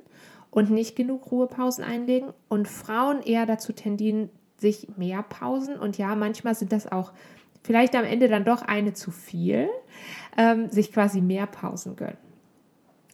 und 0.50 0.70
nicht 0.70 0.96
genug 0.96 1.30
Ruhepausen 1.30 1.84
einlegen 1.84 2.32
und 2.48 2.66
Frauen 2.66 3.22
eher 3.22 3.44
dazu 3.44 3.72
tendieren, 3.74 4.30
sich 4.56 4.88
mehr 4.96 5.22
Pausen 5.22 5.78
und 5.78 5.98
ja, 5.98 6.14
manchmal 6.14 6.54
sind 6.54 6.72
das 6.72 6.90
auch 6.90 7.12
vielleicht 7.62 7.94
am 7.94 8.04
Ende 8.04 8.28
dann 8.28 8.44
doch 8.44 8.62
eine 8.62 8.94
zu 8.94 9.10
viel, 9.10 9.68
ähm, 10.36 10.70
sich 10.70 10.92
quasi 10.92 11.20
mehr 11.20 11.46
Pausen 11.46 11.96
gönnen. 11.96 12.31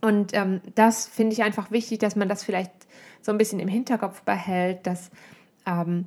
Und 0.00 0.32
ähm, 0.34 0.60
das 0.74 1.06
finde 1.06 1.32
ich 1.32 1.42
einfach 1.42 1.70
wichtig, 1.70 1.98
dass 1.98 2.16
man 2.16 2.28
das 2.28 2.44
vielleicht 2.44 2.72
so 3.20 3.32
ein 3.32 3.38
bisschen 3.38 3.60
im 3.60 3.68
Hinterkopf 3.68 4.22
behält, 4.22 4.86
dass 4.86 5.10
ähm, 5.66 6.06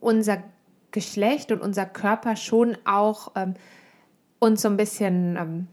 unser 0.00 0.42
Geschlecht 0.92 1.50
und 1.52 1.60
unser 1.60 1.86
Körper 1.86 2.36
schon 2.36 2.76
auch 2.84 3.32
ähm, 3.34 3.54
uns 4.38 4.62
so 4.62 4.68
ein 4.68 4.76
bisschen 4.76 5.36
ähm, 5.36 5.66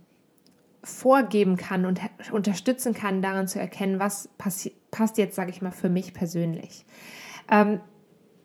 vorgeben 0.83 1.55
kann 1.55 1.85
und 1.85 2.01
unterstützen 2.31 2.93
kann, 2.93 3.21
daran 3.21 3.47
zu 3.47 3.59
erkennen, 3.59 3.99
was 3.99 4.29
passt 4.37 5.17
jetzt, 5.17 5.35
sage 5.35 5.51
ich 5.51 5.61
mal, 5.61 5.71
für 5.71 5.89
mich 5.89 6.13
persönlich. 6.13 6.85
Ähm, 7.49 7.79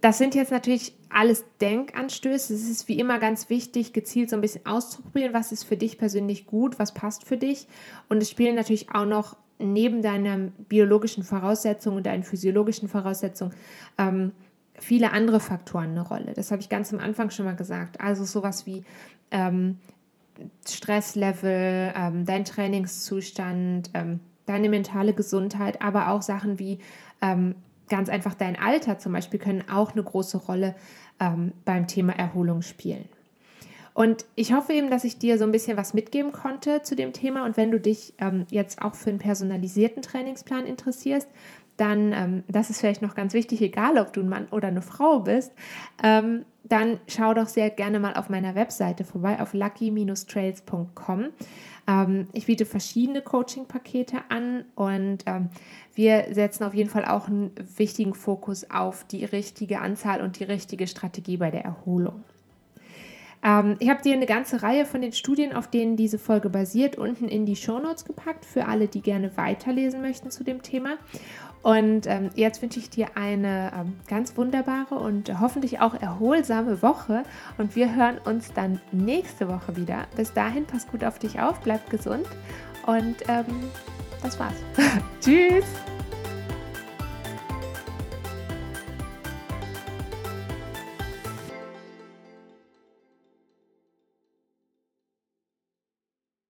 das 0.00 0.18
sind 0.18 0.34
jetzt 0.34 0.52
natürlich 0.52 0.94
alles 1.10 1.44
Denkanstöße. 1.60 2.54
Es 2.54 2.68
ist 2.68 2.88
wie 2.88 2.98
immer 2.98 3.18
ganz 3.18 3.50
wichtig, 3.50 3.92
gezielt 3.92 4.30
so 4.30 4.36
ein 4.36 4.42
bisschen 4.42 4.66
auszuprobieren, 4.66 5.34
was 5.34 5.52
ist 5.52 5.64
für 5.64 5.76
dich 5.76 5.98
persönlich 5.98 6.46
gut, 6.46 6.78
was 6.78 6.94
passt 6.94 7.24
für 7.24 7.36
dich. 7.36 7.66
Und 8.08 8.22
es 8.22 8.30
spielen 8.30 8.56
natürlich 8.56 8.94
auch 8.94 9.06
noch 9.06 9.36
neben 9.58 10.02
deinen 10.02 10.52
biologischen 10.68 11.24
Voraussetzungen 11.24 11.98
und 11.98 12.06
deinen 12.06 12.22
physiologischen 12.22 12.88
Voraussetzungen 12.88 13.54
ähm, 13.98 14.32
viele 14.80 15.12
andere 15.12 15.40
Faktoren 15.40 15.90
eine 15.90 16.02
Rolle. 16.02 16.32
Das 16.34 16.50
habe 16.50 16.62
ich 16.62 16.68
ganz 16.68 16.92
am 16.92 17.00
Anfang 17.00 17.30
schon 17.30 17.44
mal 17.44 17.56
gesagt. 17.56 18.00
Also 18.00 18.24
sowas 18.24 18.66
wie 18.66 18.84
ähm, 19.30 19.78
Stresslevel, 20.66 21.92
ähm, 21.96 22.24
dein 22.24 22.44
Trainingszustand, 22.44 23.90
ähm, 23.94 24.20
deine 24.46 24.68
mentale 24.68 25.12
Gesundheit, 25.12 25.82
aber 25.82 26.10
auch 26.10 26.22
Sachen 26.22 26.58
wie 26.58 26.78
ähm, 27.20 27.54
ganz 27.88 28.08
einfach 28.08 28.34
dein 28.34 28.58
Alter 28.58 28.98
zum 28.98 29.12
Beispiel 29.12 29.40
können 29.40 29.64
auch 29.70 29.92
eine 29.92 30.02
große 30.02 30.38
Rolle 30.38 30.74
ähm, 31.20 31.52
beim 31.64 31.86
Thema 31.86 32.12
Erholung 32.12 32.62
spielen. 32.62 33.08
Und 33.94 34.26
ich 34.36 34.52
hoffe 34.52 34.72
eben, 34.74 34.90
dass 34.90 35.02
ich 35.02 35.18
dir 35.18 35.38
so 35.38 35.44
ein 35.44 35.50
bisschen 35.50 35.76
was 35.76 35.92
mitgeben 35.92 36.30
konnte 36.30 36.82
zu 36.82 36.94
dem 36.94 37.12
Thema. 37.12 37.44
Und 37.44 37.56
wenn 37.56 37.72
du 37.72 37.80
dich 37.80 38.14
ähm, 38.18 38.46
jetzt 38.48 38.80
auch 38.80 38.94
für 38.94 39.10
einen 39.10 39.18
personalisierten 39.18 40.02
Trainingsplan 40.02 40.66
interessierst, 40.66 41.28
dann, 41.78 42.12
ähm, 42.12 42.44
das 42.46 42.70
ist 42.70 42.78
vielleicht 42.80 43.02
noch 43.02 43.14
ganz 43.14 43.34
wichtig, 43.34 43.60
egal 43.60 43.98
ob 43.98 44.12
du 44.12 44.20
ein 44.20 44.28
Mann 44.28 44.46
oder 44.52 44.68
eine 44.68 44.82
Frau 44.82 45.20
bist, 45.20 45.52
ähm, 46.02 46.44
dann 46.64 47.00
schau 47.08 47.34
doch 47.34 47.48
sehr 47.48 47.70
gerne 47.70 47.98
mal 47.98 48.14
auf 48.14 48.28
meiner 48.28 48.54
Webseite 48.54 49.04
vorbei, 49.04 49.40
auf 49.40 49.54
lucky-trails.com. 49.54 51.26
Ähm, 51.88 52.28
ich 52.32 52.46
biete 52.46 52.66
verschiedene 52.66 53.22
Coaching-Pakete 53.22 54.18
an 54.28 54.66
und 54.74 55.24
ähm, 55.26 55.48
wir 55.94 56.26
setzen 56.30 56.64
auf 56.64 56.74
jeden 56.74 56.90
Fall 56.90 57.06
auch 57.06 57.26
einen 57.26 57.50
wichtigen 57.76 58.14
Fokus 58.14 58.70
auf 58.70 59.04
die 59.04 59.24
richtige 59.24 59.80
Anzahl 59.80 60.20
und 60.20 60.38
die 60.38 60.44
richtige 60.44 60.86
Strategie 60.86 61.38
bei 61.38 61.50
der 61.50 61.64
Erholung. 61.64 62.22
Ähm, 63.42 63.76
ich 63.78 63.88
habe 63.88 64.02
dir 64.02 64.12
eine 64.12 64.26
ganze 64.26 64.62
Reihe 64.62 64.84
von 64.84 65.00
den 65.00 65.12
Studien, 65.12 65.54
auf 65.54 65.68
denen 65.68 65.96
diese 65.96 66.18
Folge 66.18 66.50
basiert, 66.50 66.96
unten 66.96 67.26
in 67.26 67.46
die 67.46 67.56
Show 67.56 67.78
Notes 67.78 68.04
gepackt, 68.04 68.44
für 68.44 68.66
alle, 68.66 68.88
die 68.88 69.00
gerne 69.00 69.36
weiterlesen 69.36 70.02
möchten 70.02 70.30
zu 70.30 70.44
dem 70.44 70.62
Thema. 70.62 70.98
Und 71.68 72.06
ähm, 72.06 72.30
jetzt 72.34 72.62
wünsche 72.62 72.78
ich 72.78 72.88
dir 72.88 73.08
eine 73.14 73.70
ähm, 73.76 73.96
ganz 74.08 74.38
wunderbare 74.38 74.94
und 74.94 75.38
hoffentlich 75.38 75.80
auch 75.80 75.92
erholsame 75.92 76.80
Woche. 76.80 77.24
Und 77.58 77.76
wir 77.76 77.94
hören 77.94 78.16
uns 78.24 78.54
dann 78.54 78.80
nächste 78.90 79.48
Woche 79.48 79.76
wieder. 79.76 80.06
Bis 80.16 80.32
dahin, 80.32 80.64
pass 80.64 80.86
gut 80.86 81.04
auf 81.04 81.18
dich 81.18 81.38
auf, 81.38 81.60
bleib 81.60 81.90
gesund. 81.90 82.26
Und 82.86 83.16
ähm, 83.28 83.44
das 84.22 84.40
war's. 84.40 84.56
Tschüss. 85.20 85.66